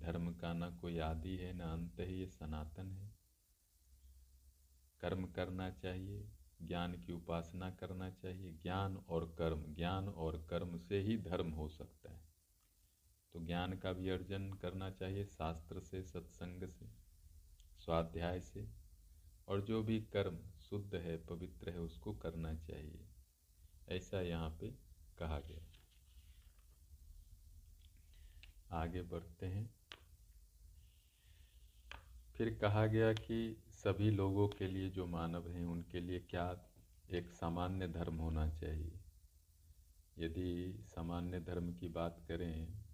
धर्म 0.00 0.34
का 0.34 0.52
न 0.52 0.76
कोई 0.76 0.98
आदि 0.98 1.36
है, 1.36 1.52
ना 1.52 1.72
अंत 1.72 2.00
है, 2.00 2.14
ये 2.14 2.26
सनातन 2.26 2.92
है। 2.92 3.18
कर्म 5.00 5.26
करना 5.26 5.70
चाहिए, 5.70 6.30
ज्ञान 6.62 7.02
की 7.02 7.12
उपासना 7.12 7.70
करना 7.70 8.10
चाहिए। 8.10 8.52
ज्ञान 8.52 8.96
और 8.96 9.34
कर्म, 9.38 9.74
ज्ञान 9.74 10.08
और 10.08 10.46
कर्म 10.50 10.78
से 10.78 11.00
ही 11.00 11.16
धर्म 11.16 11.50
हो 11.50 11.68
सकता 11.68 12.12
है। 12.12 12.28
तो 13.32 13.46
ज्ञान 13.46 13.78
का 13.78 13.92
भी 13.92 14.08
अर्जन 14.08 14.52
करना 14.52 14.90
चाहिए, 14.90 15.24
शास्त्र 15.24 15.80
से, 15.80 16.02
सत्संग 16.02 16.68
से। 16.68 17.07
स्वाध्याय 17.88 18.40
से, 18.40 18.68
और 19.48 19.60
जो 19.60 19.82
भी 19.82 20.00
कर्म 20.00 20.38
शुद्ध 20.70 20.94
है, 20.94 21.16
पवित्र 21.16 21.70
है, 21.70 21.80
उसको 21.80 22.12
करना 22.12 22.54
चाहिए। 22.54 23.08
ऐसा 23.88 24.20
यहाँ 24.20 24.50
पे 24.50 24.70
कहा 25.18 25.40
गया। 25.40 25.72
आगे 28.70 29.02
बढ़ते 29.02 29.46
हैं। 29.46 29.74
फिर 32.36 32.58
कहा 32.58 32.86
गया 32.86 33.12
कि 33.12 33.62
सभी 33.68 34.10
लोगों 34.10 34.48
के 34.48 34.66
लिए 34.66 34.90
जो 34.90 35.06
मानव 35.06 35.48
हैं, 35.48 35.66
उनके 35.66 36.00
लिए 36.00 36.20
क्या 36.20 36.64
एक 37.10 37.30
सामान्य 37.30 37.88
धर्म 37.88 38.16
होना 38.16 38.48
चाहिए? 38.48 39.00
यदि 40.18 40.78
सामान्य 40.82 41.40
धर्म 41.40 41.74
की 41.74 41.88
बात 41.88 42.24
करें, 42.28 42.84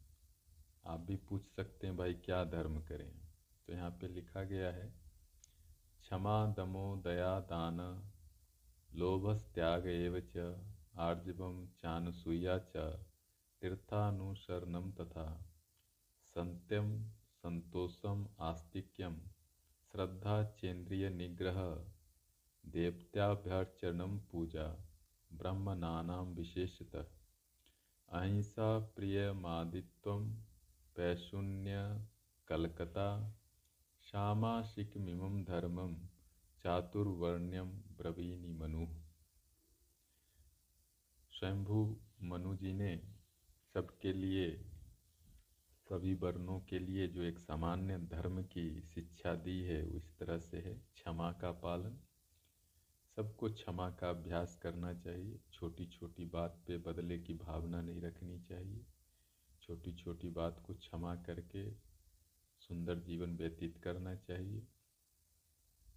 आप 0.86 1.00
भी 1.00 1.16
पूछ 1.16 1.46
सकते 1.46 1.86
हैं, 1.86 1.96
भाई 1.96 2.14
क्या 2.14 2.44
धर्म 2.44 2.80
करें? 2.80 3.23
तो 3.68 3.72
यहाँ 3.72 3.90
पे 4.00 4.08
लिखा 4.14 4.42
गया 4.44 4.70
है, 4.72 4.86
क्षमा 6.02 6.36
दमो 6.56 6.84
दया 7.04 7.32
दान 7.50 7.80
लोभस 8.90 9.44
त्याग 9.54 9.86
एव 9.88 10.20
च 10.36 10.46
आर्जवम 11.04 11.66
च 11.84 12.86
तीर्थानुसरणम 13.62 14.90
तथा 15.00 15.26
सत्यम 16.36 16.90
संतोषम 17.42 18.26
आस्तिक्यम 18.44 19.16
श्रद्धा 19.94 20.42
चेन्द्रिय 20.60 21.08
निग्रह 21.10 21.60
देवत्याभ्यर्चनम 22.64 24.18
पूजा 24.30 24.66
ब्रह्मनानाम 25.30 26.34
विशेषतः 26.34 27.04
अहिंसा 28.08 28.68
प्रियमादित्व 28.96 30.18
पैशून्य 30.96 31.84
कलकता 32.48 33.06
श्यामाशिकमिमं 34.14 35.44
धर्मम 35.44 35.94
चातुर्वर्ण्यम 36.62 37.70
ब्रवीणि 37.70 38.48
मनु। 38.48 38.86
स्वयंभू 41.30 42.00
मनु 42.22 42.56
जी 42.56 42.72
ने 42.72 43.02
सबके 43.74 44.12
लिए, 44.12 44.64
सभी 45.90 46.14
वर्णों 46.14 46.60
के 46.60 46.78
लिए 46.78 47.08
जो 47.08 47.22
एक 47.22 47.38
सामान्य 47.38 47.98
धर्म 47.98 48.42
की 48.42 48.80
शिक्षा 48.82 49.34
दी 49.34 49.62
है 49.62 49.96
इस 49.96 50.18
तरह 50.18 50.38
से 50.38 50.56
है, 50.56 50.74
क्षमा 50.74 51.32
का 51.32 51.52
पालन। 51.52 51.98
सबको 53.16 53.50
क्षमा 53.50 53.90
का 53.90 54.10
अभ्यास 54.10 54.56
करना 54.62 54.94
चाहिए 54.94 55.40
छोटी 55.52 55.86
छोटी 55.86 56.24
बात 56.24 56.62
पे 56.66 56.78
बदले 56.78 57.18
की 57.18 57.34
भावना 57.34 57.82
नहीं 57.82 58.00
रखनी 58.00 58.38
चाहिए। 58.40 58.86
छोटी 59.62 59.92
छोटी 59.92 60.28
बात 60.30 60.62
को 60.66 60.74
क्षमा 60.74 61.16
करके 61.16 61.83
सुंदर 62.68 62.98
जीवन 62.98 63.36
व्यतीत 63.36 63.78
करना 63.78 64.14
चाहिए। 64.14 64.66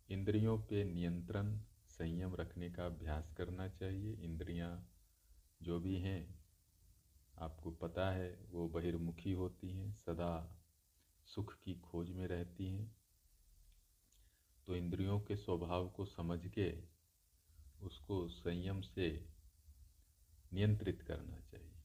इंद्रियों 0.09 0.59
पे 0.59 0.83
नियंत्रण, 0.83 1.59
संयम 1.87 2.35
रखने 2.35 2.69
का 2.69 2.85
अभ्यास 2.85 3.33
करना 3.37 3.67
चाहिए। 3.67 4.13
इंद्रियाँ 4.13 4.91
जो 5.61 5.79
भी 5.79 5.95
हैं, 5.95 6.45
आपको 7.37 7.71
पता 7.71 8.11
है, 8.11 8.45
वो 8.49 8.69
बहिर्मुखी 8.69 9.31
होती 9.31 9.71
हैं, 9.71 9.93
सदा 9.93 10.61
सुख 11.25 11.61
की 11.63 11.75
खोज 11.75 12.11
में 12.11 12.27
रहती 12.27 12.67
हैं। 12.67 12.97
तो 14.67 14.75
इंद्रियों 14.75 15.19
के 15.19 15.35
स्वभाव 15.35 15.89
को 15.89 16.05
समझ 16.05 16.47
के 16.47 16.83
उसको 17.81 18.27
संयम 18.27 18.81
से 18.81 19.29
नियंत्रित 20.53 21.01
करना 21.01 21.39
चाहिए। 21.39 21.83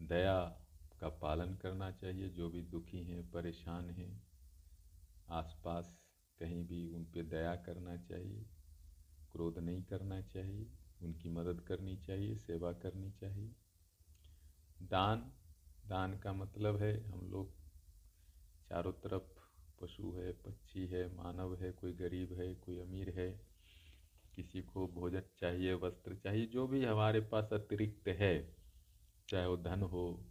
दया 0.00 0.63
का 1.04 1.08
पालन 1.08 1.54
करना 1.54 1.90
चाहिए। 1.90 2.28
जो 2.28 2.50
भी 2.50 2.62
दुखी 2.62 3.04
हैं, 3.04 3.30
परेशान 3.30 3.90
हैं, 3.90 4.22
आसपास 5.28 5.98
कहीं 6.38 6.66
भी 6.66 6.88
उन 6.88 7.04
पर 7.04 7.22
दया 7.22 7.56
करना 7.56 7.96
चाहिए, 7.96 8.46
क्रोध 9.32 9.58
नहीं 9.58 9.82
करना 9.82 10.22
चाहिए, 10.22 10.70
उनकी 11.02 11.28
मदद 11.28 11.60
करनी 11.60 11.96
चाहिए, 11.96 12.36
सेवा 12.36 12.72
करनी 12.72 13.10
चाहिए। 13.10 13.54
दान 14.82 15.32
दान 15.86 16.18
का 16.18 16.32
मतलब 16.32 16.76
है 16.76 17.04
हम 17.04 17.30
लोग 17.30 17.54
चारों 18.68 18.92
तरफ़ 18.92 19.40
पशु 19.80 20.12
है, 20.12 20.32
पक्षी 20.32 20.86
है, 20.86 21.16
मानव 21.16 21.56
है, 21.56 21.72
कोई 21.72 21.92
गरीब 21.92 22.32
है, 22.32 22.54
कोई 22.54 22.78
अमीर 22.78 23.10
है, 23.10 23.46
किसी 24.34 24.62
को 24.62 24.88
भोजन 24.88 25.22
चाहिए, 25.38 25.74
वस्त्र 25.74 26.16
चाहिए, 26.16 26.46
जो 26.46 26.66
भी 26.66 26.84
हमारे 26.84 27.20
पास 27.20 27.52
अतिरिक्त 27.52 28.08
है, 28.08 28.56
चाहे 29.28 29.46
वो 29.46 29.56
धन 29.56 29.82
हो 29.82 30.30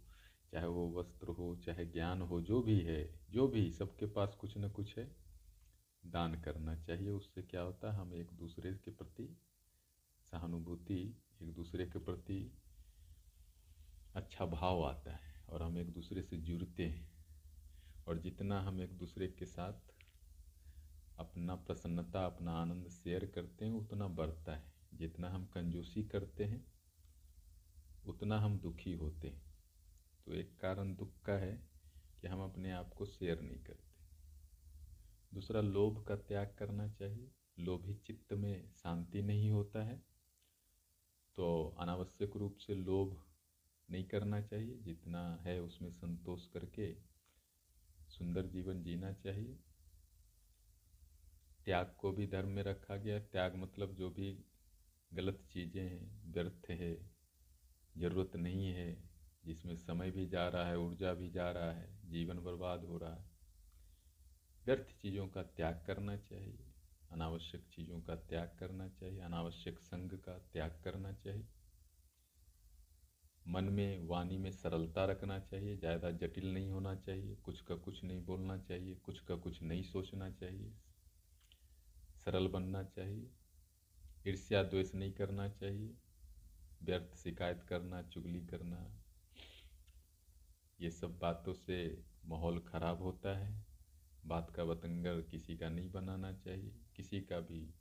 चाहे 0.54 0.66
वो 0.66 0.92
वस्त्र 0.92 1.28
हो, 1.28 1.56
चाहे 1.56 1.86
ज्ञान 1.86 2.22
हो, 2.22 2.40
जो 2.40 2.62
भी 2.62 2.80
है, 2.80 3.20
जो 3.30 3.48
भी, 3.48 3.72
सबके 3.72 4.06
पास 4.06 4.34
कुछ 4.40 4.58
न 4.58 4.68
कुछ 4.68 4.98
है। 4.98 5.16
दान 6.06 6.42
करना 6.42 6.76
चाहिए, 6.76 7.10
उससे 7.10 7.42
क्या 7.42 7.60
होता 7.60 7.92
है, 7.92 7.98
हम 7.98 8.14
एक 8.14 8.32
दूसरे 8.32 8.74
के 8.74 8.90
प्रति 8.90 9.38
सहानुभूति, 10.30 11.22
एक 11.42 11.52
दूसरे 11.52 11.86
के 11.86 11.98
प्रति 11.98 12.58
अच्छा 14.14 14.46
भाव 14.46 14.84
आता 14.84 15.12
है 15.12 15.44
और 15.48 15.62
हम 15.62 15.78
एक 15.78 15.92
दूसरे 15.92 16.22
से 16.22 16.36
जुड़ते 16.36 16.86
हैं। 16.86 17.12
और 18.06 18.18
जितना 18.18 18.60
हम 18.60 18.80
एक 18.80 18.98
दूसरे 18.98 19.28
के 19.28 19.46
साथ 19.46 19.94
अपना 21.18 21.54
प्रसन्नता, 21.54 22.26
अपना 22.26 22.52
आनंद 22.52 22.88
शेयर 22.88 23.26
करते 23.26 23.64
हैं, 23.64 23.72
उतना 23.72 24.08
बढ़ता 24.08 24.56
है। 24.56 24.74
जितना 24.94 25.30
हम 25.30 25.46
कंजूसी 25.46 26.02
करते 26.02 26.44
हैं, 26.44 26.72
उतना 28.06 28.38
हम 28.38 28.58
दुखी 28.58 28.92
होते 28.92 29.28
हैं। 29.28 29.53
तो 30.26 30.32
एक 30.32 30.56
कारण 30.60 30.94
दुख 30.94 31.20
का 31.22 31.32
है 31.32 31.52
कि 32.20 32.28
हम 32.28 32.42
अपने 32.42 32.72
आप 32.72 32.92
को 32.94 33.06
शेयर 33.06 33.40
नहीं 33.40 33.62
करते। 33.64 33.92
दूसरा, 35.34 35.60
लोभ 35.60 36.04
का 36.04 36.16
त्याग 36.18 36.54
करना 36.58 36.88
चाहिए। 36.88 37.30
लोभी 37.58 37.94
चित्त 37.96 38.32
में 38.32 38.72
शांति 38.72 39.22
नहीं 39.22 39.50
होता 39.50 39.84
है 39.84 39.96
तो 41.36 41.46
अनावश्यक 41.78 42.36
रूप 42.36 42.56
से 42.56 42.74
लोभ 42.74 43.16
नहीं 43.88 44.04
करना 44.04 44.40
चाहिए। 44.40 44.76
जितना 44.78 45.22
है 45.36 45.60
उसमें 45.62 45.90
संतोष 45.90 46.46
करके 46.46 46.92
सुंदर 48.08 48.46
जीवन 48.46 48.82
जीना 48.82 49.12
चाहिए। 49.12 49.58
त्याग 51.66 51.94
को 51.98 52.12
भी 52.12 52.26
धर्म 52.26 52.48
में 52.48 52.62
रखा 52.62 52.96
गया। 52.96 53.18
त्याग 53.22 53.54
मतलब 53.56 53.94
जो 53.94 54.10
भी 54.10 54.38
गलत 55.12 55.42
चीज़ें 55.52 55.82
हैं, 55.82 56.32
व्यर्थ 56.32 56.70
है, 56.70 56.94
ज़रूरत 57.96 58.36
नहीं 58.36 58.66
है 58.68 59.13
जिसमें 59.46 59.76
समय 59.76 60.10
भी 60.10 60.26
जा 60.26 60.48
रहा 60.48 60.66
है, 60.66 60.78
ऊर्जा 60.78 61.14
भी 61.14 61.30
जा 61.30 61.50
रहा 61.50 61.72
है, 61.72 62.10
जीवन 62.10 62.38
बर्बाद 62.38 62.84
हो 62.84 62.98
रहा 62.98 63.14
है। 63.14 63.30
व्यर्थ 64.66 65.02
चीज़ों 65.02 65.28
का 65.28 65.42
त्याग 65.42 65.84
करना 65.86 66.16
चाहिए, 66.16 66.58
अनावश्यक 67.10 67.64
चीज़ों 67.70 68.00
का 68.00 68.14
त्याग 68.14 68.56
करना 68.60 68.88
चाहिए, 68.88 69.20
अनावश्यक 69.20 69.78
संग 69.78 70.10
का 70.10 70.38
त्याग 70.52 70.80
करना 70.84 71.12
चाहिए। 71.12 71.46
मन 73.48 73.64
में, 73.64 74.08
वाणी 74.08 74.38
में 74.38 74.50
सरलता 74.50 75.04
रखना 75.04 75.38
चाहिए, 75.38 75.76
ज़्यादा 75.76 76.10
जटिल 76.10 76.54
नहीं 76.54 76.70
होना 76.70 76.94
चाहिए, 76.94 77.34
कुछ 77.34 77.60
का 77.60 77.74
कुछ 77.74 78.04
नहीं 78.04 78.24
बोलना 78.24 78.58
चाहिए, 78.58 78.94
कुछ 78.94 79.20
का 79.20 79.36
कुछ 79.36 79.62
नहीं 79.62 79.82
सोचना 79.82 80.30
चाहिए। 80.30 80.72
सरल 82.24 82.48
बनना 82.48 82.82
चाहिए, 82.82 83.30
ईर्ष्या 84.26 84.62
द्वेष 84.62 84.94
नहीं 84.94 85.12
करना 85.12 85.48
चाहिए, 85.48 85.96
व्यर्थ 86.82 87.16
शिकायत 87.16 87.62
करना, 87.62 88.02
चुगली 88.02 88.46
करना 88.46 89.03
ये 90.80 90.90
सब 90.90 91.18
बातों 91.18 91.52
से 91.52 92.04
माहौल 92.26 92.58
ख़राब 92.58 93.02
होता 93.02 93.38
है। 93.38 93.64
बात 94.26 94.50
का 94.50 94.64
बतंगर 94.64 95.20
किसी 95.22 95.56
का 95.56 95.68
नहीं 95.68 95.90
बनाना 95.90 96.32
चाहिए। 96.32 96.80
किसी 96.96 97.20
का 97.20 97.40
भी 97.40 97.74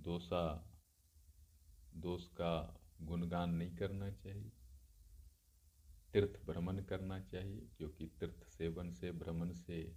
दोषा 0.00 0.72
दोष 1.94 2.26
का 2.26 2.80
गुणगान 3.02 3.50
नहीं 3.50 3.76
करना 3.76 4.10
चाहिए। 4.10 4.52
तीर्थ 6.12 6.46
भ्रमण 6.46 6.82
करना 6.82 7.20
चाहिए 7.20 7.68
क्योंकि 7.78 8.06
तीर्थ 8.06 8.48
सेवन 8.48 8.90
से 8.90 9.12
भ्रमण 9.12 9.52
से 9.52 9.96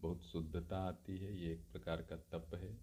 बहुत 0.00 0.22
शुद्धता 0.22 0.78
आती 0.78 1.18
है। 1.18 1.36
ये 1.36 1.52
एक 1.52 1.72
प्रकार 1.72 2.02
का 2.02 2.16
तप 2.16 2.54
है। 2.54 2.78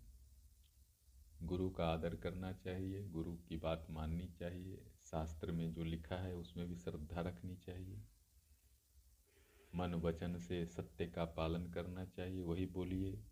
गुरु 1.43 1.69
का 1.69 1.85
आदर 1.85 2.15
करना 2.15 2.53
चाहिए, 2.53 3.07
गुरु 3.09 3.33
की 3.33 3.57
बात 3.57 3.87
माननी 3.89 4.27
चाहिए। 4.27 4.90
शास्त्र 5.11 5.51
में 5.51 5.73
जो 5.73 5.83
लिखा 5.83 6.15
है, 6.15 6.35
उसमें 6.35 6.67
भी 6.67 6.75
श्रद्धा 6.75 7.21
रखनी 7.21 7.55
चाहिए। 7.55 8.03
मन 9.75 9.93
वचन 9.93 10.37
से 10.37 10.65
सत्य 10.65 11.05
का 11.05 11.25
पालन 11.25 11.71
करना 11.71 12.05
चाहिए, 12.05 12.41
वही 12.41 12.65
बोलिए। 12.65 13.23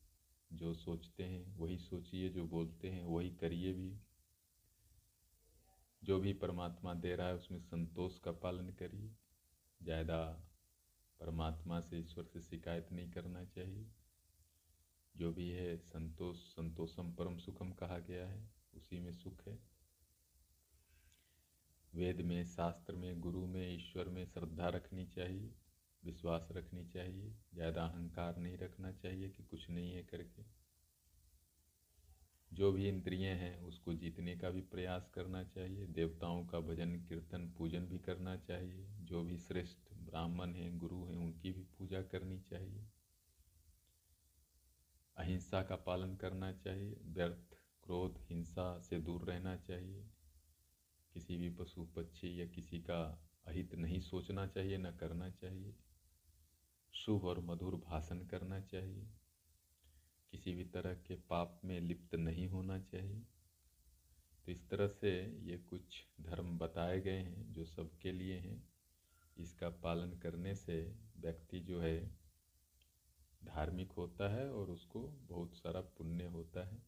जो 0.54 0.74
सोचते 0.74 1.24
हैं, 1.24 1.58
वही 1.58 1.78
सोचिए, 1.78 2.30
जो 2.30 2.48
बोलते 2.48 2.90
हैं, 2.90 3.04
वही 3.04 3.30
करिए 3.30 3.74
भी। 3.74 4.00
जो 6.04 6.20
भी 6.20 6.34
परमात्मा 6.34 6.94
दे 6.94 7.16
रहा 7.16 7.28
है, 7.28 7.36
उसमें 7.36 7.60
संतोष 7.60 8.20
का 8.20 8.32
पालन 8.32 8.70
करिए। 8.70 9.16
ज़्यादा 9.84 10.46
परमात्मा 11.20 11.82
से, 11.82 12.00
ईश्वर 12.00 12.24
से 12.24 12.42
शिकायत 12.42 12.92
नहीं 12.92 13.12
करना 13.12 13.46
चाहिए। 13.46 13.92
जो 15.16 15.34
भी 15.34 15.50
है, 15.50 15.78
संतोष, 15.78 16.38
संतोषम 16.38 17.12
परम 17.12 17.38
सुखम 17.38 17.72
कहा 17.72 18.00
गया 18.00 18.28
है, 18.28 18.50
उसी 18.74 19.00
में 19.00 19.12
सुख 19.12 19.48
है। 19.48 19.69
वेद 21.96 22.22
में, 22.22 22.46
शास्त्र 22.46 22.96
में, 22.96 23.20
गुरु 23.20 23.46
में, 23.46 23.76
ईश्वर 23.76 24.10
में 24.10 24.26
श्रद्धा 24.26 24.70
रखनी 24.70 25.06
चाहिए, 25.06 25.56
विश्वास 26.06 26.48
रखनी 26.52 26.86
चाहिए, 26.86 27.36
ज़्यादा 27.54 27.84
अहंकार 27.84 28.38
नहीं 28.38 28.58
रखना 28.58 28.92
चाहिए 28.92 29.30
कि 29.30 29.44
कुछ 29.44 29.70
नहीं 29.70 29.94
है 29.94 30.04
करके। 30.04 30.44
जो 32.54 32.72
भी 32.72 32.90
इंद्रिय 32.90 33.28
हैं, 33.28 33.62
उसको 33.62 33.94
जीतने 33.94 34.38
का 34.38 34.50
भी 34.50 34.62
प्रयास 34.62 35.12
करना 35.14 35.44
चाहिए, 35.44 35.86
देवताओं 35.86 36.46
का 36.46 36.60
भजन, 36.60 36.96
कीर्तन, 36.96 37.54
पूजन 37.58 37.80
भी 37.80 38.00
करना 38.00 38.38
चाहिए, 38.38 38.88
जो 39.00 39.24
भी 39.24 39.38
श्रेष्ठ 39.38 39.94
ब्राह्मण 39.94 40.54
हैं, 40.54 40.78
गुरु 40.78 41.06
हैं, 41.06 41.18
उनकी 41.18 41.52
भी 41.52 41.64
पूजा 41.64 42.02
करनी 42.02 42.40
चाहिए। 42.40 42.88
अहिंसा 45.18 45.62
का 45.64 45.76
पालन 45.76 46.16
करना 46.16 46.52
चाहिए, 46.52 46.98
व्यर्थ, 47.04 47.58
क्रोध, 47.84 48.20
हिंसा 48.30 48.80
से 48.80 49.00
दूर 49.00 49.24
रहना 49.24 49.56
चाहिए। 49.58 50.19
किसी 51.14 51.38
भी 51.38 51.50
पशु 51.50 51.84
पक्षी 51.84 52.42
या 52.42 52.46
किसी 52.46 52.80
का 52.80 53.26
अहित 53.46 53.76
नहीं 53.76 54.00
सोचना 54.00 54.48
चाहिए, 54.48 54.78
न 54.78 54.92
करना 54.92 55.30
चाहिए। 55.30 55.76
शुभ 56.94 57.26
और 57.26 57.40
मधुर 57.40 57.76
भाषण 57.76 58.26
करना 58.26 58.60
चाहिए। 58.60 59.08
किसी 60.32 60.54
भी 60.54 60.66
तरह 60.66 60.94
के 60.94 61.16
पाप 61.16 61.62
में 61.66 61.82
लिप्त 61.82 62.16
नहीं 62.16 62.48
होना 62.48 62.80
चाहिए। 62.80 63.26
तो 64.46 64.52
इस 64.52 64.70
तरह 64.70 64.88
से 64.88 65.26
ये 65.40 65.58
कुछ 65.58 66.06
धर्म 66.22 66.58
बताए 66.58 67.02
गए 67.02 67.18
हैं 67.18 67.54
जो 67.54 67.66
सबके 67.66 68.12
लिए 68.12 68.38
हैं। 68.38 68.70
इसका 69.38 69.70
पालन 69.70 70.18
करने 70.18 70.56
से 70.56 70.96
व्यक्ति 71.18 71.60
जो 71.60 71.82
है 71.82 72.20
धार्मिक 73.44 73.92
होता 73.92 74.36
है 74.36 74.52
और 74.52 74.70
उसको 74.70 75.08
बहुत 75.08 75.56
सारा 75.56 75.82
पुण्य 75.82 76.24
होता 76.24 76.68
है। 76.68 76.84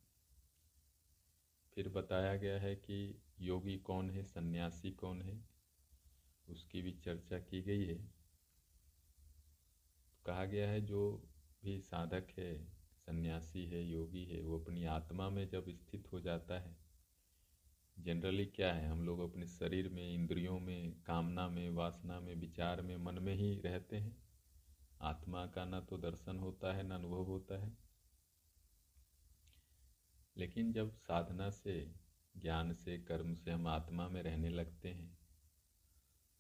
फिर 1.76 1.90
बताया 1.90 2.36
गया 2.36 2.60
है 2.60 2.76
कि 2.76 3.22
योगी 3.42 3.78
कौन 3.78 4.10
है, 4.10 4.24
सन्यासी 4.24 4.92
कौन 4.92 5.22
है, 5.22 5.46
उसकी 6.50 6.82
भी 6.82 6.92
चर्चा 6.92 7.40
की 7.40 7.62
गई 7.62 7.86
है। 7.86 8.12
कहा 10.26 10.46
गया 10.46 10.70
है, 10.70 10.82
जो 10.82 11.30
भी 11.64 11.80
साधक 11.80 12.28
है, 12.38 12.66
सन्यासी 12.98 13.66
है, 13.66 13.84
योगी 13.84 14.26
है, 14.26 14.42
वो 14.42 14.60
अपनी 14.60 14.86
आत्मा 14.86 15.30
में 15.30 15.50
जब 15.50 15.70
स्थित 15.70 16.12
हो 16.12 16.22
जाता 16.22 16.60
है 16.60 16.92
जनरली 18.00 18.46
क्या 18.46 18.74
है, 18.74 18.88
हम 18.88 19.04
लोग 19.04 19.32
अपने 19.32 19.48
शरीर 19.48 19.90
में, 19.90 20.14
इंद्रियों 20.14 20.60
में, 20.60 21.02
कामना 21.02 21.48
में, 21.48 21.70
वासना 21.70 22.20
में, 22.20 22.36
विचार 22.36 22.82
में, 22.82 22.98
मन 22.98 23.20
में 23.20 23.36
ही 23.36 23.60
रहते 23.60 23.98
हैं। 23.98 24.18
आत्मा 25.02 25.46
का 25.46 25.66
न 25.66 25.82
तो 25.82 25.98
दर्शन 25.98 26.40
होता 26.40 26.74
है, 26.74 26.84
न 26.84 26.92
अनुभव 26.92 27.24
होता 27.24 27.64
है। 27.64 27.78
लेकिन 30.38 30.74
जब 30.74 30.92
साधना 30.92 31.50
से 31.50 31.92
ज्ञान 32.38 32.74
से, 32.74 32.98
कर्म 32.98 33.34
से 33.36 33.52
हम 33.52 33.68
आत्मा 33.68 34.10
में 34.10 34.24
रहने 34.24 34.50
लगते 34.50 34.90
हैं 34.90 35.18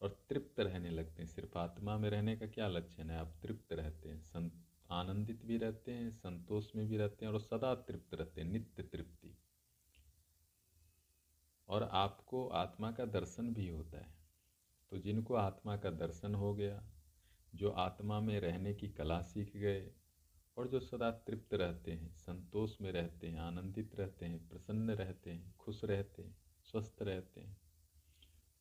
और 0.01 0.25
तृप्त 0.30 0.60
रहने 0.60 0.89
लगते 0.89 1.21
हैं। 1.21 1.30
सिर्फ़ 1.30 1.58
आत्मा 1.58 1.97
में 1.97 2.10
रहने 2.10 2.38
का 2.38 2.47
क्या 2.47 2.67
लक्षण 2.67 3.10
है? 3.10 3.17
आप 3.17 3.36
तृप्त 3.43 3.73
रहते 3.73 4.10
हैं 4.10 4.21
संत 4.21 4.54
आनंदित 4.91 5.45
भी 5.45 5.58
रहते 5.58 5.91
हैं, 5.91 6.12
संतोष 6.12 6.75
में 6.75 6.88
भी 6.88 6.97
रहते 6.97 7.25
हैं 7.25 7.34
और 7.34 7.39
सदा 7.39 7.75
तृप्त 7.75 8.13
रहते 8.13 8.41
हैं, 8.41 8.47
नित्य 8.47 8.84
तृप्ति। 8.84 9.38
और 11.67 11.84
आपको 11.84 12.47
आत्मा 12.47 12.91
का 12.91 13.06
दर्शन 13.06 13.54
भी 13.54 13.67
होता 13.67 13.97
है। 13.97 14.13
तो 14.89 14.97
जिनको 14.97 15.34
आत्मा 15.34 15.77
का 15.77 15.89
दर्शन 15.89 16.36
हो 16.36 16.56
गया, 16.56 16.84
जो 17.56 17.69
आत्मा 17.69 18.19
में 18.19 18.39
रहने 18.39 18.73
की 18.73 18.89
कला 18.89 19.21
सीख 19.21 19.58
गए 19.58 19.91
और 20.62 20.67
जो 20.67 20.80
सदा 20.80 21.12
तृप्त 21.12 21.54
रहते 21.54 21.91
हैं, 21.91 22.15
संतोष 22.15 22.82
में 22.82 22.91
रहते 22.91 23.28
हैं, 23.28 23.39
आनंदित 23.39 23.95
रहते 23.95 24.26
हैं, 24.26 24.50
प्रसन्न 24.50 24.91
रहते 24.91 25.32
हैं, 25.32 25.56
खुश 25.60 25.84
रहते 25.84 26.21
हैं, 26.21 26.38
स्वस्थ 26.63 26.95
रहते 27.02 27.41
हैं, 27.41 27.58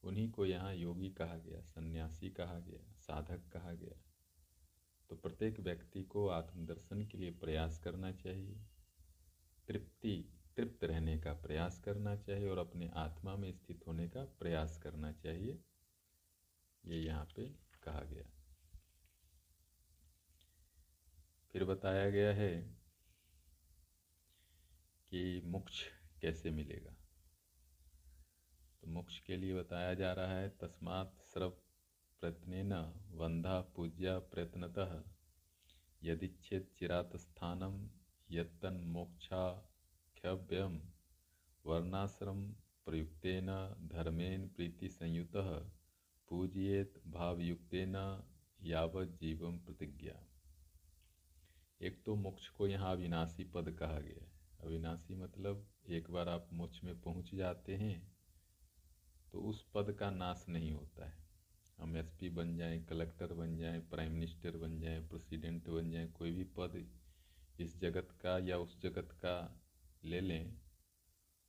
उन्हीं 0.04 0.30
को 0.30 0.46
यहाँ 0.46 0.74
योगी 0.74 1.10
कहा 1.10 1.38
गया, 1.38 1.60
सन्यासी 1.60 2.30
कहा 2.30 2.58
गया, 2.58 2.92
साधक 2.92 3.52
कहा 3.52 3.72
गया। 3.72 4.02
तो 5.10 5.16
प्रत्येक 5.16 5.60
व्यक्ति 5.60 6.02
को 6.02 6.28
आत्मदर्शन 6.28 7.06
के 7.06 7.18
लिए 7.18 7.30
प्रयास 7.30 7.78
करना 7.78 8.12
चाहिए। 8.12 8.60
तृप्ति, 9.68 10.32
तृप्त 10.56 10.84
रहने 10.84 11.18
का 11.18 11.32
प्रयास 11.32 11.78
करना 11.78 12.16
चाहिए 12.16 12.48
और 12.48 12.58
अपने 12.58 12.88
आत्मा 12.88 13.36
में 13.36 13.52
स्थित 13.52 13.84
होने 13.86 14.08
का 14.08 14.24
प्रयास 14.24 14.78
करना 14.78 15.12
चाहिए। 15.12 15.62
ये 16.84 17.00
यहाँ 17.00 17.28
पे 17.36 17.54
कहा 17.82 18.00
गया। 18.00 18.39
फिर 21.54 21.64
बताया 21.64 22.10
गया 22.10 22.32
है 22.32 22.50
कि 25.12 25.42
मोक्ष 25.44 25.82
कैसे 26.22 26.50
मिलेगा। 26.50 26.92
तो 28.82 28.86
मोक्ष 28.86 29.18
के 29.18 29.36
लिए 29.36 29.54
बताया 29.54 29.94
जा 29.94 30.12
रहा 30.12 30.38
है, 30.38 30.48
तस्मात् 30.48 31.22
सर्व 31.24 31.50
प्रयत्न 32.22 32.72
वंधा 33.14 33.60
पूज्या 33.76 34.18
प्रयत्नतः 34.18 35.02
यदिच्छेद 36.02 36.66
चिरात 36.78 37.16
स्थानम 37.16 37.76
यत्तन 38.30 38.80
मोक्षाख्यव्यम 38.86 40.80
वर्णाश्रम 41.64 42.46
प्रयुक्तेन 42.86 43.46
धर्मेन 43.92 44.48
प्रीति 44.48 44.88
संयुत 44.88 45.36
पूजयेत 46.28 47.02
भावयुक्तेन 47.06 47.96
यावत 48.64 49.18
जीवम 49.20 49.58
प्रतिज्ञा 49.58 50.29
एक 51.80 52.02
तो 52.04 52.14
मोक्ष 52.16 52.48
को 52.48 52.66
यहाँ 52.66 52.92
अविनाशी 52.92 53.44
पद 53.44 53.70
कहा 53.70 53.98
गया 54.00 54.24
है। 54.24 54.28
अविनाशी 54.60 55.14
मतलब 55.14 55.66
एक 55.90 56.10
बार 56.10 56.28
आप 56.28 56.48
मोक्ष 56.52 56.82
में 56.84 57.00
पहुँच 57.00 57.34
जाते 57.34 57.76
हैं 57.76 58.00
तो 59.32 59.40
उस 59.40 59.64
पद 59.74 59.92
का 59.92 60.10
नाश 60.10 60.44
नहीं 60.48 60.72
होता 60.72 61.06
है। 61.06 61.18
हम 61.78 61.96
एसपी 61.96 62.28
बन 62.30 62.56
जाएँ 62.56 62.82
कलेक्टर 62.84 63.32
बन 63.34 63.56
जाएँ 63.56 63.80
प्राइम 63.90 64.12
मिनिस्टर 64.12 64.56
बन 64.56 64.78
जाएँ 64.80 65.00
प्रेसिडेंट 65.00 65.68
बन 65.68 65.90
जाएँ, 65.90 66.08
कोई 66.08 66.32
भी 66.32 66.44
पद 66.58 66.84
इस 67.58 67.80
जगत 67.80 68.08
का 68.22 68.38
या 68.38 68.58
उस 68.58 68.80
जगत 68.82 69.12
का 69.24 69.36
ले 70.04 70.20
लें, 70.20 70.56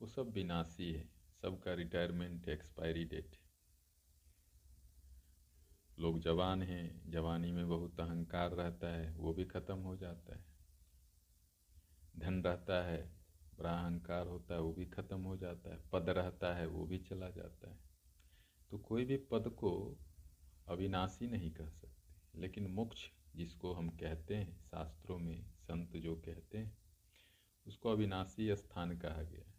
वो 0.02 0.08
सब 0.08 0.32
विनाशी 0.34 0.92
है। 0.94 1.10
सबका 1.42 1.74
रिटायरमेंट 1.74 2.50
एक्सपायरी 2.50 3.04
डेट 3.06 3.36
है। 3.36 3.41
लोग 6.02 6.20
जवान 6.20 6.64
हैं, 6.64 7.12
जवानी 7.12 7.52
में 7.52 7.70
बहुत 7.70 8.00
अहंकार 8.00 8.52
रहता 8.52 8.88
है, 8.88 9.16
वो 9.16 9.34
भी 9.34 9.46
ख़त्म 9.46 9.78
हो 9.78 9.96
जाता 9.96 10.36
है। 10.36 10.46
धन 12.18 12.44
रहता 12.44 12.86
है, 12.86 13.12
बड़ा 13.58 13.82
अहंकार 13.82 14.28
होता 14.28 14.54
है, 14.54 14.62
वो 14.62 14.74
भी 14.74 14.86
ख़त्म 14.86 15.22
हो 15.22 15.38
जाता 15.38 15.70
है। 15.70 15.90
पद 15.94 16.10
रहता 16.10 16.56
है, 16.56 16.68
वो 16.68 16.86
भी 16.86 16.98
चला 16.98 17.30
जाता 17.30 17.72
है। 17.72 17.80
तो 18.72 18.78
कोई 18.78 19.06
भी 19.06 19.18
पद 19.18 19.50
को 19.50 19.98
अविनाशी 20.68 21.28
नहीं 21.28 21.52
कह 21.52 21.70
सकते। 21.70 22.40
लेकिन 22.40 22.68
मोक्ष, 22.68 23.10
जिसको 23.36 23.74
हम 23.74 23.90
कहते 23.90 24.36
हैं, 24.36 24.62
शास्त्रों 24.62 25.20
में 25.20 25.52
संत 25.52 25.92
जो 25.98 26.16
कहते 26.16 26.58
हैं, 26.58 26.78
उसको 27.68 27.90
अविनाशी 27.90 28.56
स्थान 28.56 28.98
कहा 28.98 29.22
गया 29.24 29.50
है। 29.50 29.56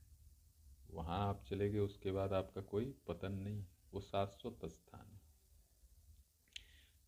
वहाँ 0.90 1.28
आप 1.28 1.44
चले 1.48 1.70
गए, 1.70 1.78
उसके 1.78 2.12
बाद 2.12 2.32
आपका 2.32 2.60
कोई 2.60 2.94
पतन 3.08 3.32
नहीं 3.32 3.66
वो 3.94 4.00
शाश्वत 4.00 4.66
स्थान 4.66 5.11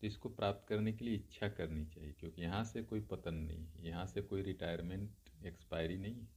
इसको 0.04 0.28
प्राप्त 0.28 0.66
करने 0.68 0.92
के 0.92 1.04
लिए 1.04 1.14
इच्छा 1.14 1.48
करनी 1.48 1.84
चाहिए, 1.86 2.12
क्योंकि 2.12 2.42
यहाँ 2.42 2.62
से 2.64 2.82
कोई 2.82 3.00
पतन 3.00 3.34
नहीं 3.36 3.66
है, 3.66 3.86
यहाँ 3.86 4.06
से 4.06 4.22
कोई 4.22 4.42
रिटायरमेंट 4.42 5.46
एक्सपायरी 5.46 5.96
नहीं 5.98 6.14
है। 6.14 6.28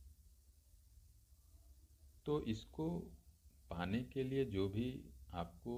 तो 2.26 2.42
इसको 2.46 2.90
पाने 3.70 4.04
के 4.04 4.24
लिए 4.24 4.46
जो 4.46 4.68
भी 4.70 4.90
आपको 5.34 5.76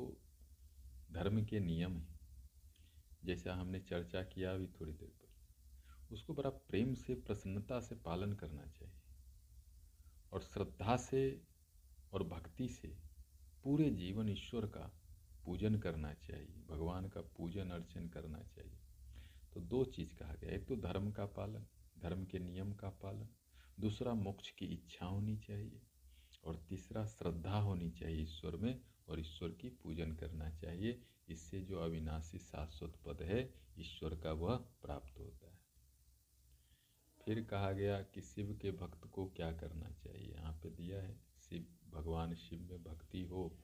धर्म 1.11 1.43
के 1.45 1.59
नियम 1.59 1.91
हैं, 1.93 2.19
जैसा 3.25 3.53
हमने 3.53 3.79
चर्चा 3.79 4.21
किया 4.23 4.53
अभी 4.53 4.67
थोड़ी 4.79 4.93
देर 4.93 5.09
पर, 5.09 5.27
उसको 6.11 6.33
बड़ा 6.33 6.49
प्रेम 6.49 6.93
से, 6.93 7.15
प्रसन्नता 7.15 7.79
से 7.79 7.95
पालन 7.95 8.33
करना 8.33 8.65
चाहिए, 8.67 8.93
और 10.31 10.41
श्रद्धा 10.43 10.95
से 10.99 11.21
और 12.13 12.23
भक्ति 12.27 12.67
से 12.69 12.95
पूरे 13.63 13.89
जीवन 13.91 14.29
ईश्वर 14.29 14.65
का 14.67 14.89
पूजन 15.49 15.75
करना 15.75 16.13
चाहिए, 16.13 16.63
भगवान 16.69 17.09
का 17.09 17.21
पूजन 17.21 17.69
अर्चन 17.69 18.07
करना 18.07 18.39
चाहिए। 18.39 18.79
तो 19.53 19.61
दो 19.61 19.85
चीज़ 19.85 20.15
कहा 20.15 20.33
गया। 20.33 20.51
एक 20.51 20.67
तो 20.67 20.75
धर्म 20.75 21.11
का 21.11 21.25
पालन, 21.25 21.65
धर्म 21.99 22.25
के 22.25 22.39
नियम 22.39 22.73
का 22.73 22.89
पालन, 22.89 23.29
दूसरा 23.79 24.13
मोक्ष 24.13 24.51
की 24.51 24.65
इच्छा 24.65 25.05
होनी 25.05 25.37
चाहिए, 25.37 25.81
और 26.43 26.65
तीसरा 26.69 27.05
श्रद्धा 27.05 27.59
होनी 27.59 27.89
चाहिए 27.89 28.23
ईश्वर 28.23 28.55
में, 28.55 28.81
और 29.07 29.19
ईश्वर 29.19 29.49
की 29.49 29.69
पूजन 29.69 30.11
करना 30.11 30.49
चाहिए। 30.49 31.03
इससे 31.29 31.61
जो 31.61 31.79
अविनाशी 31.79 32.39
शाश्वत 32.39 32.95
पद 33.05 33.21
है, 33.21 33.53
ईश्वर 33.77 34.15
का 34.15 34.31
वह 34.31 34.55
प्राप्त 34.55 35.19
होता 35.19 35.51
है। 35.51 35.59
फिर 37.25 37.43
कहा 37.43 37.71
गया 37.71 38.01
कि 38.01 38.21
शिव 38.21 38.59
के 38.61 38.71
भक्त 38.71 39.07
को 39.07 39.25
क्या 39.25 39.51
करना 39.51 39.89
चाहिए? 39.89 40.33
यहाँ 40.33 40.53
पे 40.53 40.69
दिया 40.69 41.01
है, 41.01 41.21
शिव, 41.39 41.65
भगवान 41.89 42.35
शिव 42.35 42.61
में 42.61 42.83
भक्ति 42.83 43.21
हो 43.21 43.57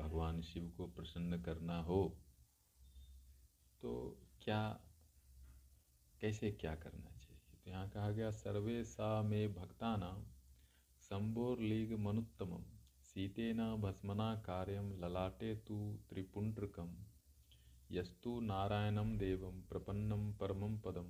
भगवान 0.00 0.40
शिव 0.42 0.68
को 0.76 0.86
प्रसन्न 0.96 1.42
करना 1.42 1.78
हो 1.82 2.02
तो 3.82 3.92
क्या, 4.42 4.60
कैसे 6.20 6.50
क्या 6.52 6.74
करना 6.74 7.16
चाहिए? 7.16 7.40
तो 7.54 7.70
यहाँ 7.70 7.88
कहा 7.88 8.10
गया, 8.10 8.30
सर्वे 8.30 8.82
सा 8.84 9.22
में 9.22 9.54
भक्तानाम 9.54 10.24
संबोर्लीग 11.02 11.92
मनुत्तमम 11.98 12.64
सीतेन 13.04 13.60
भस्मना 13.82 14.34
कार्यम 14.46 14.90
ललाटे 15.00 15.54
तु 15.68 15.76
त्रिपुंड्रकम 16.10 16.94
यस्तु 17.92 18.34
नारायणं 18.40 19.16
देवं 19.18 19.62
प्रपन्नं 19.62 20.32
परमं 20.34 20.78
पदम 20.78 21.08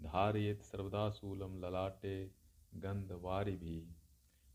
धारयेत् 0.00 0.62
सर्वदा 0.62 1.08
शूलं 1.10 1.58
ललाटे 1.60 2.16
गन्धवारिभिः 2.82 3.94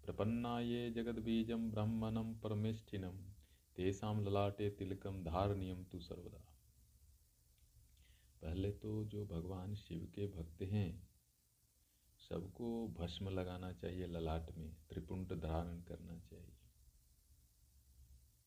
प्रपन्ना 0.04 0.60
ये 0.60 0.90
जगद्बीजं 0.92 1.70
ब्रह्मणं 1.72 2.34
परमेष्ठिनं 2.44 3.18
तेषां 3.78 4.24
ललाटे 4.24 4.70
तिलकं 4.70 5.24
धारणीयं 5.24 5.84
तु 5.84 6.00
सर्वदा। 6.00 6.40
पहले 8.42 8.72
तो 8.72 9.04
जो 9.06 9.26
भगवान 9.26 9.76
शिव 9.76 10.06
के 10.16 10.28
भक्त 10.28 10.62
हैं, 10.62 11.08
सबको 12.20 12.88
भस्म 12.88 13.30
लगाना 13.30 13.72
चाहिए, 13.74 14.08
ललाट 14.08 14.52
में 14.58 14.76
त्रिपुंड 14.90 15.34
धारण 15.34 15.82
करना 15.82 16.18
चाहिए। 16.20 16.56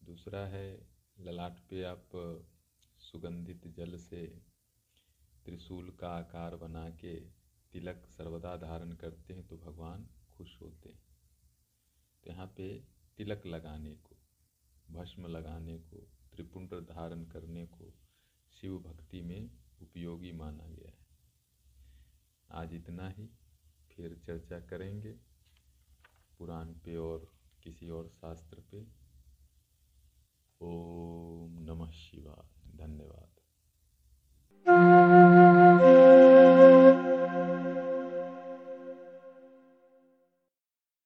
दूसरा 0.05 0.47
है, 0.47 0.89
ललाट 1.21 1.61
पे 1.61 1.83
आप 1.83 2.11
सुगंधित 3.01 3.67
जल 3.67 3.97
से 3.99 4.27
त्रिशूल 5.45 5.91
का 5.91 6.09
आकार 6.09 6.57
बना 6.57 6.89
के 6.91 7.15
तिलक 7.73 8.07
सर्वदा 8.07 8.57
धारण 8.57 8.93
करते 8.93 9.35
हैं 9.35 9.47
तो 9.47 9.57
भगवान 9.57 10.09
खुश 10.31 10.61
होते 10.63 10.89
हैं। 10.89 11.03
तो 12.25 12.31
यहाँ 12.31 12.47
पे 12.57 12.69
तिलक 13.17 13.47
लगाने 13.47 13.95
को 13.95 14.20
भस्म 14.93 15.27
लगाने 15.27 15.79
को, 15.79 16.09
त्रिपुंड 16.33 16.75
धारण 16.75 17.25
करने 17.25 17.67
को 17.67 17.95
शिव 18.61 18.79
भक्ति 18.79 19.23
में 19.23 19.51
उपयोगी 19.83 20.33
माना 20.33 20.65
गया 20.65 20.91
है। 20.91 21.07
आज 22.51 22.75
इतना 22.75 23.09
ही, 23.09 23.31
फिर 23.97 24.23
चर्चा 24.27 24.61
करेंगे 24.61 25.13
पुराण 26.39 26.67
पे 26.67 26.97
और 26.97 27.33
किसी 27.63 27.89
और 27.89 28.09
शास्त्र 28.09 28.61
पे। 28.61 28.87
ओम 30.61 31.59
नमः 31.63 31.91
शिवाय, 31.91 32.77
धन्यवाद। 32.77 33.31